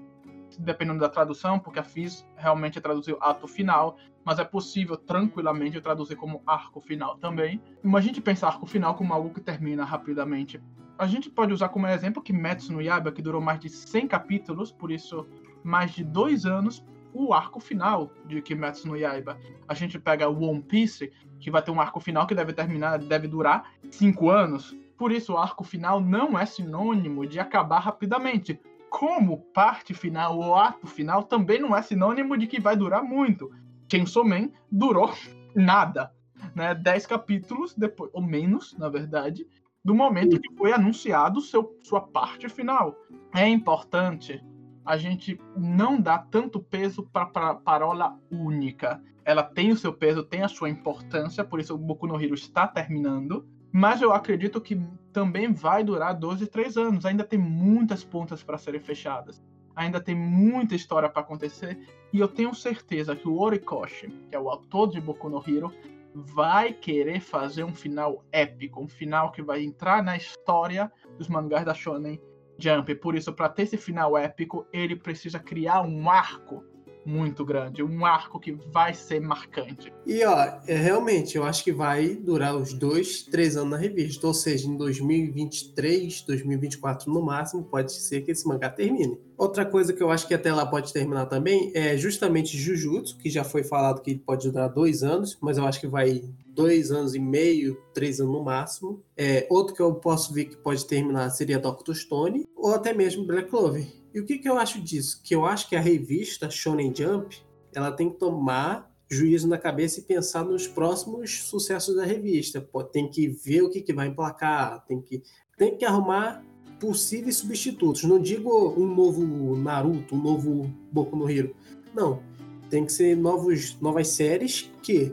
Dependendo 0.58 0.98
da 0.98 1.08
tradução, 1.08 1.58
porque 1.58 1.78
a 1.78 1.85
FIS 1.85 2.26
realmente 2.37 2.78
traduziu 2.80 3.16
ato 3.20 3.48
final, 3.48 3.96
mas 4.22 4.38
é 4.38 4.44
possível 4.44 4.96
tranquilamente 4.96 5.80
traduzir 5.80 6.16
como 6.16 6.42
arco 6.46 6.80
final 6.80 7.16
também. 7.16 7.61
Mas 7.82 8.04
a 8.04 8.06
gente 8.08 8.20
pensa 8.20 8.48
arco 8.48 8.66
final 8.66 8.94
como 8.94 9.14
algo 9.14 9.30
que 9.32 9.40
termina 9.40 9.85
rapidamente 9.85 10.61
a 10.98 11.07
gente 11.07 11.31
pode 11.31 11.52
usar 11.52 11.68
como 11.68 11.87
exemplo 11.87 12.22
que 12.22 12.33
Metsu 12.33 12.72
no 12.72 12.83
Yaiba, 12.83 13.12
que 13.12 13.22
durou 13.22 13.40
mais 13.40 13.59
de 13.61 13.68
100 13.68 14.09
capítulos, 14.09 14.70
por 14.70 14.90
isso 14.90 15.26
mais 15.64 15.92
de 15.92 16.05
dois 16.05 16.44
anos, 16.46 16.85
o 17.12 17.33
arco 17.33 17.61
final 17.61 18.11
de 18.26 18.40
Kimetsu 18.40 18.88
no 18.88 18.96
Yaiba. 18.96 19.38
A 19.68 19.74
gente 19.74 19.98
pega 19.98 20.28
One 20.28 20.62
Piece, 20.62 21.12
que 21.38 21.50
vai 21.50 21.62
ter 21.62 21.70
um 21.70 21.81
arco 21.81 22.00
final 22.00 22.26
que 22.26 22.35
deve 22.35 22.52
terminar, 22.52 22.98
deve 22.98 23.28
durar 23.28 23.72
cinco 23.90 24.31
anos. 24.31 24.76
Por 24.96 25.12
isso, 25.12 25.35
o 25.35 25.38
arco 25.38 25.64
final 25.64 26.00
não 26.00 26.38
é 26.38 26.46
sinônimo 26.46 27.26
de 27.26 27.38
acabar 27.38 27.81
rapidamente. 27.81 28.59
Como 28.88 29.38
parte 29.52 29.94
final 29.94 30.38
ou 30.38 30.55
ato 30.55 30.87
final 30.87 31.22
também 31.22 31.59
não 31.59 31.76
é 31.76 31.83
sinônimo 31.83 32.37
de 32.37 32.46
que 32.46 32.61
vai 32.61 32.76
durar 32.76 33.02
muito. 33.02 33.50
Chainsaw 33.90 34.24
Man 34.24 34.50
durou 34.70 35.12
nada, 35.55 36.12
né? 36.55 36.74
Dez 36.74 37.07
capítulos 37.07 37.74
depois, 37.74 38.11
ou 38.12 38.22
menos, 38.22 38.76
na 38.78 38.88
verdade, 38.88 39.46
do 39.85 39.95
momento 39.95 40.40
que 40.40 40.55
foi 40.55 40.73
anunciado 40.73 41.40
seu, 41.40 41.79
sua 41.83 42.01
parte 42.01 42.49
final. 42.49 42.97
É 43.35 43.49
importante 43.49 44.42
a 44.85 44.97
gente 44.97 45.40
não 45.57 46.01
dar 46.01 46.27
tanto 46.31 46.61
peso 46.61 47.03
para 47.12 47.31
a 47.51 47.55
parola 47.55 48.18
única. 48.31 49.03
Ela 49.25 49.42
tem 49.42 49.71
o 49.71 49.77
seu 49.77 49.92
peso, 49.92 50.25
tem 50.25 50.42
a 50.42 50.49
sua 50.49 50.68
importância, 50.68 51.45
por 51.45 51.61
isso 51.61 51.75
o 51.75 51.79
Boku 51.79 52.07
no 52.07 52.21
Hero 52.21 52.35
está 52.35 52.66
terminando. 52.66 53.47
Mas 53.73 54.03
eu 54.03 54.12
acredito 54.12 54.61
que 54.61 54.81
também 55.12 55.53
vai 55.53 55.83
durar 55.83 56.14
12, 56.14 56.47
3 56.47 56.77
anos. 56.77 57.07
Ainda 57.07 57.25
tem 57.25 57.38
muitas 57.38 58.05
pontas 58.05 58.42
para 58.42 58.59
serem 58.59 58.81
fechadas. 58.81 59.42
Ainda 59.75 60.01
tem 60.01 60.14
muita 60.14 60.75
história 60.75 61.09
para 61.09 61.23
acontecer. 61.23 61.79
E 62.12 62.21
eu 62.21 62.29
tenho 62.29 62.55
certeza 62.55 63.16
que 63.16 63.27
o 63.27 63.38
Orikoshi, 63.38 64.09
que 64.29 64.37
é 64.37 64.38
o 64.38 64.51
autor 64.51 64.90
de 64.90 65.01
Boku 65.01 65.31
no 65.31 65.42
Hero, 65.47 65.73
vai 66.14 66.72
querer 66.72 67.20
fazer 67.20 67.64
um 67.64 67.75
final 67.75 68.25
épico, 68.31 68.81
um 68.81 68.88
final 68.88 69.33
que 69.33 69.42
vai 69.42 69.62
entrar 69.62 70.03
na 70.03 70.16
história 70.16 70.90
dos 71.18 71.29
mangás 71.29 71.64
da 71.64 71.75
Shonen 71.75 72.20
Jump. 72.59 72.94
Por 72.96 73.14
isso, 73.14 73.33
para 73.33 73.48
ter 73.48 73.62
esse 73.62 73.77
final 73.77 74.16
épico, 74.16 74.66
ele 74.72 74.96
precisa 74.96 75.38
criar 75.38 75.83
um 75.83 76.11
arco 76.11 76.64
muito 77.04 77.44
grande, 77.44 77.82
um 77.82 78.04
arco 78.04 78.38
que 78.38 78.52
vai 78.52 78.94
ser 78.94 79.20
marcante. 79.20 79.92
E 80.06 80.24
ó, 80.24 80.36
é, 80.66 80.74
realmente, 80.74 81.36
eu 81.36 81.44
acho 81.44 81.64
que 81.64 81.72
vai 81.72 82.14
durar 82.14 82.56
os 82.56 82.72
dois, 82.72 83.22
três 83.22 83.56
anos 83.56 83.70
na 83.70 83.76
revista, 83.76 84.26
ou 84.26 84.34
seja, 84.34 84.68
em 84.68 84.76
2023, 84.76 86.22
2024 86.22 87.12
no 87.12 87.22
máximo, 87.22 87.64
pode 87.64 87.92
ser 87.92 88.22
que 88.22 88.30
esse 88.30 88.46
mangá 88.46 88.70
termine. 88.70 89.18
Outra 89.36 89.64
coisa 89.64 89.92
que 89.92 90.02
eu 90.02 90.10
acho 90.10 90.28
que 90.28 90.34
até 90.34 90.52
lá 90.52 90.64
pode 90.64 90.92
terminar 90.92 91.26
também 91.26 91.72
é 91.74 91.96
justamente 91.96 92.56
Jujutsu, 92.56 93.18
que 93.18 93.28
já 93.28 93.42
foi 93.42 93.64
falado 93.64 94.00
que 94.00 94.14
pode 94.14 94.48
durar 94.48 94.68
dois 94.68 95.02
anos, 95.02 95.36
mas 95.40 95.58
eu 95.58 95.66
acho 95.66 95.80
que 95.80 95.86
vai 95.88 96.22
dois 96.46 96.92
anos 96.92 97.14
e 97.14 97.18
meio, 97.18 97.76
três 97.92 98.20
anos 98.20 98.32
no 98.32 98.44
máximo. 98.44 99.02
É, 99.16 99.46
outro 99.50 99.74
que 99.74 99.82
eu 99.82 99.94
posso 99.94 100.32
ver 100.32 100.44
que 100.44 100.56
pode 100.56 100.86
terminar 100.86 101.30
seria 101.30 101.58
Doctor 101.58 101.94
Stone, 101.94 102.46
ou 102.54 102.74
até 102.74 102.92
mesmo 102.92 103.26
Black 103.26 103.48
Clover. 103.48 104.01
E 104.14 104.20
o 104.20 104.27
que, 104.27 104.38
que 104.38 104.48
eu 104.48 104.59
acho 104.59 104.81
disso? 104.81 105.20
Que 105.25 105.35
eu 105.35 105.46
acho 105.46 105.68
que 105.68 105.77
a 105.77 105.81
revista 105.81 106.51
Shonen 106.51 106.92
Jump 106.94 107.37
ela 107.75 107.90
tem 107.90 108.11
que 108.11 108.18
tomar 108.18 108.90
juízo 109.11 109.48
na 109.48 109.59
cabeça 109.59 110.01
e 110.01 110.03
pensar 110.03 110.44
nos 110.44 110.66
próximos 110.66 111.44
sucessos 111.44 111.96
da 111.96 112.05
revista. 112.05 112.61
Pô, 112.61 112.83
tem 112.83 113.11
que 113.11 113.29
ver 113.29 113.62
o 113.62 113.70
que, 113.70 113.81
que 113.81 113.92
vai 113.92 114.09
emplacar, 114.09 114.85
tem 114.87 115.01
que, 115.01 115.22
tem 115.57 115.77
que 115.77 115.85
arrumar 115.85 116.44
possíveis 116.79 117.37
substitutos. 117.37 118.05
Não 118.05 118.18
digo 118.18 118.75
um 118.79 118.94
novo 118.94 119.57
Naruto, 119.57 120.14
um 120.14 120.22
novo 120.22 120.70
Boku 120.90 121.16
no 121.16 121.31
Hero. 121.31 121.55
Não. 121.94 122.22
Tem 122.68 122.87
que 122.87 122.92
ser 122.92 123.16
novos, 123.16 123.79
novas 123.81 124.09
séries 124.09 124.70
que 124.83 125.12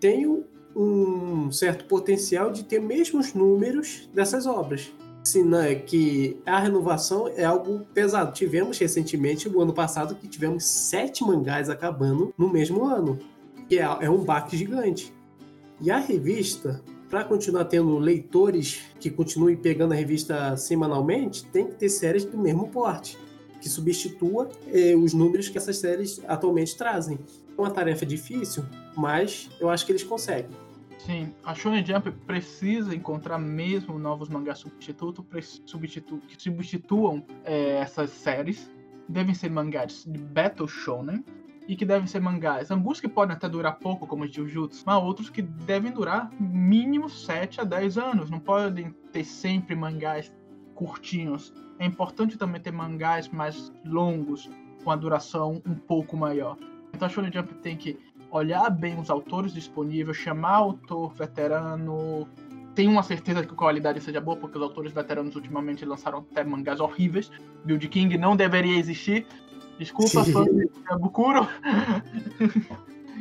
tenham 0.00 0.44
um 0.74 1.52
certo 1.52 1.84
potencial 1.84 2.50
de 2.50 2.64
ter 2.64 2.80
mesmos 2.80 3.34
números 3.34 4.08
dessas 4.12 4.46
obras 4.46 4.90
é 5.62 5.74
que 5.74 6.36
a 6.44 6.58
renovação 6.58 7.28
é 7.28 7.44
algo 7.44 7.80
pesado. 7.94 8.32
Tivemos 8.32 8.78
recentemente, 8.78 9.48
no 9.48 9.60
ano 9.60 9.72
passado, 9.72 10.14
que 10.14 10.28
tivemos 10.28 10.64
sete 10.64 11.24
mangás 11.24 11.70
acabando 11.70 12.34
no 12.36 12.50
mesmo 12.50 12.84
ano, 12.84 13.18
que 13.68 13.78
é, 13.78 13.82
é 13.82 14.10
um 14.10 14.22
baque 14.22 14.56
gigante. 14.56 15.12
E 15.80 15.90
a 15.90 15.98
revista, 15.98 16.82
para 17.08 17.24
continuar 17.24 17.64
tendo 17.64 17.98
leitores 17.98 18.82
que 19.00 19.10
continuem 19.10 19.56
pegando 19.56 19.92
a 19.92 19.96
revista 19.96 20.56
semanalmente, 20.56 21.44
tem 21.46 21.66
que 21.66 21.74
ter 21.74 21.88
séries 21.88 22.24
do 22.24 22.36
mesmo 22.36 22.68
porte, 22.68 23.18
que 23.60 23.68
substitua 23.68 24.50
eh, 24.72 24.94
os 24.94 25.14
números 25.14 25.48
que 25.48 25.56
essas 25.56 25.78
séries 25.78 26.20
atualmente 26.28 26.76
trazem. 26.76 27.18
É 27.56 27.60
uma 27.60 27.70
tarefa 27.70 28.04
difícil, 28.04 28.64
mas 28.94 29.48
eu 29.58 29.70
acho 29.70 29.86
que 29.86 29.92
eles 29.92 30.02
conseguem. 30.02 30.63
Sim, 31.04 31.34
a 31.44 31.54
Shonen 31.54 31.84
Jump 31.84 32.10
precisa 32.26 32.94
encontrar 32.94 33.38
mesmo 33.38 33.98
novos 33.98 34.30
mangás 34.30 34.60
substituto, 34.60 35.26
substitu- 35.66 36.18
que 36.26 36.42
substituam 36.42 37.22
é, 37.44 37.76
essas 37.76 38.08
séries. 38.08 38.70
Devem 39.06 39.34
ser 39.34 39.50
mangás 39.50 40.06
de 40.08 40.18
Battle 40.18 40.66
Shonen 40.66 41.22
e 41.68 41.76
que 41.76 41.84
devem 41.84 42.06
ser 42.06 42.20
mangás. 42.20 42.70
Alguns 42.70 43.00
que 43.00 43.08
podem 43.08 43.36
até 43.36 43.46
durar 43.50 43.78
pouco, 43.78 44.06
como 44.06 44.26
Jujutsu, 44.26 44.82
mas 44.86 45.02
outros 45.02 45.28
que 45.28 45.42
devem 45.42 45.92
durar 45.92 46.30
mínimo 46.40 47.10
7 47.10 47.60
a 47.60 47.64
10 47.64 47.98
anos. 47.98 48.30
Não 48.30 48.40
podem 48.40 48.90
ter 49.12 49.24
sempre 49.24 49.76
mangás 49.76 50.32
curtinhos. 50.74 51.52
É 51.78 51.84
importante 51.84 52.38
também 52.38 52.62
ter 52.62 52.72
mangás 52.72 53.28
mais 53.28 53.70
longos, 53.84 54.50
com 54.82 54.90
a 54.90 54.96
duração 54.96 55.60
um 55.66 55.74
pouco 55.74 56.16
maior. 56.16 56.56
Então 56.94 57.06
a 57.06 57.10
Shonen 57.10 57.30
Jump 57.30 57.52
tem 57.56 57.76
que 57.76 57.98
olhar 58.38 58.68
bem 58.70 58.98
os 58.98 59.10
autores 59.10 59.52
disponíveis, 59.52 60.16
chamar 60.16 60.56
autor 60.56 61.14
veterano. 61.14 62.28
Tem 62.74 62.88
uma 62.88 63.02
certeza 63.02 63.40
de 63.40 63.46
que 63.46 63.54
a 63.54 63.56
qualidade 63.56 64.00
seja 64.00 64.20
boa, 64.20 64.36
porque 64.36 64.58
os 64.58 64.62
autores 64.62 64.92
veteranos 64.92 65.36
ultimamente 65.36 65.84
lançaram 65.84 66.18
até 66.18 66.42
mangás 66.42 66.80
horríveis. 66.80 67.30
Build 67.64 67.88
King 67.88 68.18
não 68.18 68.34
deveria 68.34 68.76
existir. 68.76 69.26
Desculpa, 69.78 70.24
fã 70.24 70.44
de 70.44 70.68
Bukuro. 70.98 71.48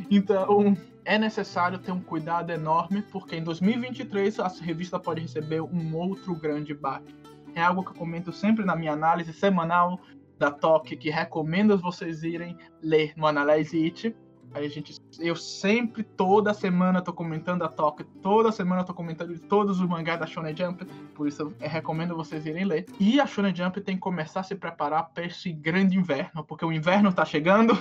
então, 0.09 0.75
é 1.05 1.19
necessário 1.19 1.77
ter 1.77 1.91
um 1.91 2.01
cuidado 2.01 2.51
enorme, 2.51 3.03
porque 3.11 3.35
em 3.35 3.43
2023 3.43 4.39
a 4.39 4.47
revista 4.47 4.99
pode 4.99 5.21
receber 5.21 5.61
um 5.61 5.95
outro 5.95 6.35
grande 6.35 6.73
baque. 6.73 7.13
É 7.53 7.61
algo 7.61 7.83
que 7.83 7.91
eu 7.91 7.95
comento 7.95 8.31
sempre 8.31 8.65
na 8.65 8.75
minha 8.75 8.93
análise 8.93 9.31
semanal 9.31 9.99
da 10.39 10.49
TOC, 10.49 10.95
que 10.95 11.11
recomendo 11.11 11.77
vocês 11.77 12.23
irem 12.23 12.57
ler 12.81 13.13
no 13.15 13.27
Analyze 13.27 13.77
It. 13.77 14.15
Aí 14.53 14.65
a 14.65 14.69
gente, 14.69 14.95
eu 15.19 15.35
sempre, 15.35 16.03
toda 16.03 16.53
semana, 16.53 17.01
tô 17.01 17.11
comentando 17.11 17.63
a 17.63 17.67
Toca, 17.67 18.05
toda 18.21 18.51
semana 18.51 18.83
tô 18.83 18.93
comentando 18.93 19.33
de 19.33 19.39
todos 19.39 19.79
os 19.79 19.87
mangás 19.87 20.19
da 20.19 20.27
Shonen 20.27 20.55
Jump, 20.55 20.85
por 21.15 21.27
isso 21.27 21.41
eu 21.41 21.53
recomendo 21.59 22.15
vocês 22.15 22.45
irem 22.45 22.63
ler. 22.63 22.85
E 22.99 23.19
a 23.19 23.25
Shonen 23.25 23.55
Jump 23.55 23.81
tem 23.81 23.95
que 23.95 24.01
começar 24.01 24.41
a 24.41 24.43
se 24.43 24.55
preparar 24.55 25.09
para 25.09 25.25
esse 25.25 25.51
grande 25.51 25.97
inverno, 25.97 26.43
porque 26.43 26.63
o 26.63 26.71
inverno 26.71 27.11
tá 27.11 27.25
chegando. 27.25 27.77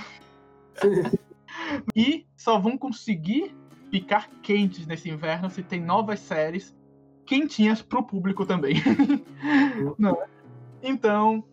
e 1.95 2.27
só 2.35 2.59
vão 2.59 2.79
conseguir 2.79 3.55
ficar 3.91 4.31
quentes 4.43 4.87
nesse 4.87 5.11
inverno 5.11 5.51
se 5.51 5.63
tem 5.63 5.81
novas 5.81 6.21
séries 6.21 6.75
quentinhas 7.27 7.83
pro 7.83 8.03
público 8.03 8.47
também. 8.47 8.77
Não 9.99 10.13
é? 10.13 10.27
Então, 10.83 11.45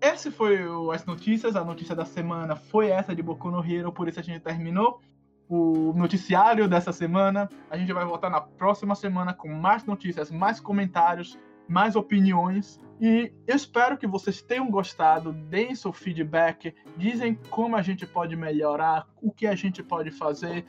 esse 0.00 0.30
foi 0.30 0.66
o- 0.66 0.90
as 0.90 1.04
notícias. 1.04 1.56
A 1.56 1.64
notícia 1.64 1.94
da 1.94 2.04
semana 2.04 2.56
foi 2.56 2.88
essa 2.88 3.14
de 3.14 3.22
Boku 3.22 3.50
no 3.50 3.64
Hero, 3.64 3.92
por 3.92 4.08
isso 4.08 4.20
a 4.20 4.22
gente 4.22 4.40
terminou 4.40 5.00
o 5.48 5.92
noticiário 5.94 6.68
dessa 6.68 6.92
semana. 6.92 7.48
A 7.70 7.76
gente 7.76 7.92
vai 7.92 8.04
voltar 8.04 8.28
na 8.30 8.40
próxima 8.40 8.94
semana 8.94 9.32
com 9.32 9.48
mais 9.48 9.84
notícias, 9.84 10.30
mais 10.30 10.60
comentários, 10.60 11.38
mais 11.66 11.96
opiniões. 11.96 12.78
E 13.00 13.32
eu 13.46 13.56
espero 13.56 13.96
que 13.96 14.06
vocês 14.06 14.42
tenham 14.42 14.70
gostado, 14.70 15.32
deem 15.32 15.74
seu 15.74 15.92
feedback, 15.92 16.74
dizem 16.96 17.38
como 17.48 17.76
a 17.76 17.82
gente 17.82 18.06
pode 18.06 18.34
melhorar, 18.36 19.06
o 19.22 19.30
que 19.30 19.46
a 19.46 19.54
gente 19.54 19.82
pode 19.82 20.10
fazer 20.10 20.66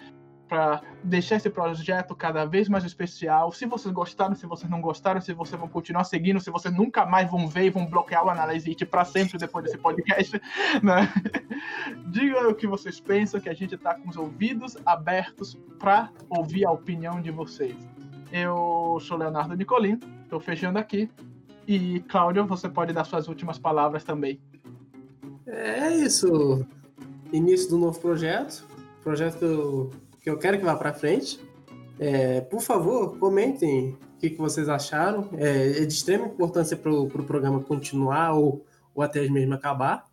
para 0.50 0.82
deixar 1.04 1.36
esse 1.36 1.50
projeto 1.50 2.16
cada 2.16 2.44
vez 2.44 2.68
mais 2.68 2.84
especial. 2.84 3.52
Se 3.52 3.68
vocês 3.68 3.94
gostaram, 3.94 4.34
se 4.34 4.48
vocês 4.48 4.70
não 4.70 4.82
gostaram, 4.82 5.22
se 5.22 5.32
vocês 5.32 5.58
vão 5.58 5.70
continuar 5.70 6.04
seguindo, 6.04 6.40
se 6.40 6.50
vocês 6.50 6.76
nunca 6.76 7.06
mais 7.06 7.30
vão 7.30 7.48
ver 7.48 7.66
e 7.66 7.70
vão 7.70 7.86
bloquear 7.86 8.26
o 8.26 8.30
Analyze 8.30 8.68
It 8.68 8.84
para 8.88 9.06
sempre 9.06 9.38
depois 9.38 9.64
desse 9.64 9.78
podcast, 9.78 10.42
né? 10.82 11.14
Digam 12.08 12.50
o 12.50 12.56
que 12.56 12.66
vocês 12.66 13.00
pensam, 13.00 13.40
que 13.40 13.48
a 13.48 13.54
gente 13.54 13.78
tá 13.78 13.94
com 13.94 14.10
os 14.10 14.18
ouvidos 14.18 14.76
abertos 14.86 15.56
para 15.78 16.10
ouvir 16.28 16.66
a 16.66 16.72
opinião 16.72 17.22
de 17.22 17.30
vocês. 17.30 17.78
Eu 18.32 18.98
sou 19.02 19.18
Leonardo 19.18 19.56
Nicolin, 19.56 20.00
estou 20.24 20.40
fechando 20.40 20.80
aqui. 20.80 21.10
E, 21.68 22.00
Cláudio, 22.10 22.48
você 22.48 22.68
pode 22.68 22.92
dar 22.92 23.04
suas 23.04 23.28
últimas 23.28 23.60
palavras 23.60 24.04
também. 24.04 24.40
É 25.46 25.96
isso. 25.96 26.66
Início 27.32 27.70
do 27.70 27.78
novo 27.78 28.00
projeto. 28.00 28.68
Projeto 29.04 29.38
que 29.38 29.46
eu, 29.46 29.92
que 30.22 30.30
eu 30.30 30.38
quero 30.38 30.58
que 30.58 30.66
vá 30.66 30.76
para 30.76 30.94
frente. 30.94 31.40
É, 32.00 32.42
por 32.42 32.62
favor, 32.62 33.18
comentem 33.18 33.98
o 34.16 34.20
que, 34.20 34.30
que 34.30 34.38
vocês 34.38 34.70
acharam. 34.70 35.30
É, 35.38 35.82
é 35.82 35.86
de 35.86 35.94
extrema 35.94 36.26
importância 36.26 36.78
para 36.78 36.92
o 36.92 37.08
pro 37.08 37.24
programa 37.24 37.62
continuar 37.62 38.34
ou, 38.34 38.66
ou 38.94 39.04
até 39.04 39.28
mesmo 39.30 39.54
acabar. 39.54 40.06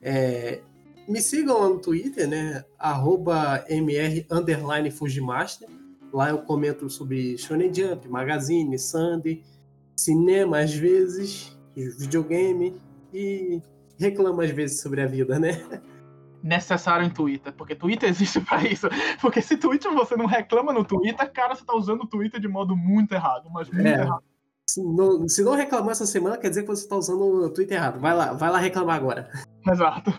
É, 0.00 0.60
me 1.08 1.20
sigam 1.20 1.60
lá 1.60 1.68
no 1.68 1.78
Twitter, 1.78 2.28
né? 2.28 2.64
Arroba 2.78 3.64
mr 3.68 4.26
underline 4.30 4.90
Fujimaster. 4.90 5.68
Lá 6.12 6.30
eu 6.30 6.38
comento 6.38 6.90
sobre 6.90 7.38
Shonen 7.38 7.72
Jump, 7.72 8.08
Magazine, 8.08 8.78
Sunday, 8.78 9.42
cinema 9.96 10.60
às 10.60 10.74
vezes, 10.74 11.56
videogame 11.74 12.76
e 13.14 13.62
reclamo 13.98 14.42
às 14.42 14.50
vezes 14.50 14.80
sobre 14.80 15.00
a 15.00 15.06
vida, 15.06 15.38
né? 15.38 15.62
necessário 16.42 17.06
em 17.06 17.10
Twitter, 17.10 17.52
porque 17.52 17.74
Twitter 17.74 18.08
existe 18.10 18.40
pra 18.40 18.62
isso. 18.64 18.88
Porque 19.20 19.40
se 19.40 19.56
Twitter 19.56 19.92
você 19.94 20.16
não 20.16 20.26
reclama 20.26 20.72
no 20.72 20.84
Twitter, 20.84 21.30
cara, 21.32 21.54
você 21.54 21.64
tá 21.64 21.74
usando 21.74 22.02
o 22.02 22.06
Twitter 22.06 22.40
de 22.40 22.48
modo 22.48 22.76
muito 22.76 23.12
errado, 23.12 23.48
mas 23.50 23.70
muito 23.70 23.86
É. 23.86 23.92
errado. 24.00 24.22
Se 24.68 24.82
não, 24.82 25.28
se 25.28 25.42
não 25.44 25.54
reclamar 25.54 25.90
essa 25.90 26.06
semana, 26.06 26.38
quer 26.38 26.48
dizer 26.48 26.62
que 26.62 26.68
você 26.68 26.84
está 26.84 26.96
usando 26.96 27.20
o 27.22 27.50
Twitter 27.50 27.76
errado. 27.76 28.00
Vai 28.00 28.14
lá, 28.14 28.32
vai 28.32 28.50
lá 28.50 28.58
reclamar 28.58 28.96
agora. 28.96 29.28
Exato. 29.68 30.12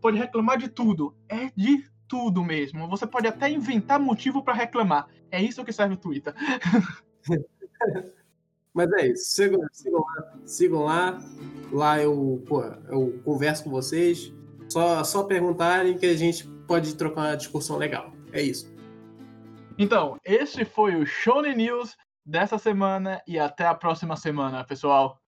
Pode 0.00 0.16
reclamar 0.16 0.56
de 0.56 0.68
tudo. 0.68 1.14
É 1.28 1.50
de 1.54 1.84
tudo 2.08 2.42
mesmo. 2.42 2.88
Você 2.88 3.06
pode 3.06 3.26
até 3.26 3.50
inventar 3.50 3.98
motivo 4.00 4.42
pra 4.42 4.54
reclamar. 4.54 5.06
É 5.30 5.42
isso 5.42 5.64
que 5.64 5.72
serve 5.72 5.94
o 5.94 5.98
Twitter. 5.98 6.34
Mas 8.72 8.92
é 8.92 9.08
isso. 9.08 9.24
Sigam, 9.34 9.60
sigam 9.72 10.00
lá. 10.00 10.32
Sigam 10.46 10.84
lá. 10.84 11.18
Lá 11.72 12.02
eu, 12.02 12.42
pô, 12.46 12.62
eu 12.62 13.20
converso 13.24 13.64
com 13.64 13.70
vocês. 13.70 14.32
Só, 14.74 15.04
só 15.04 15.22
perguntarem 15.22 15.96
que 15.96 16.04
a 16.04 16.16
gente 16.16 16.48
pode 16.66 16.96
trocar 16.96 17.28
uma 17.28 17.36
discussão 17.36 17.76
legal. 17.76 18.12
É 18.32 18.42
isso. 18.42 18.74
Então, 19.78 20.18
esse 20.24 20.64
foi 20.64 20.96
o 20.96 21.06
Shonen 21.06 21.54
News 21.54 21.96
dessa 22.26 22.58
semana 22.58 23.22
e 23.24 23.38
até 23.38 23.64
a 23.64 23.74
próxima 23.76 24.16
semana, 24.16 24.64
pessoal. 24.64 25.20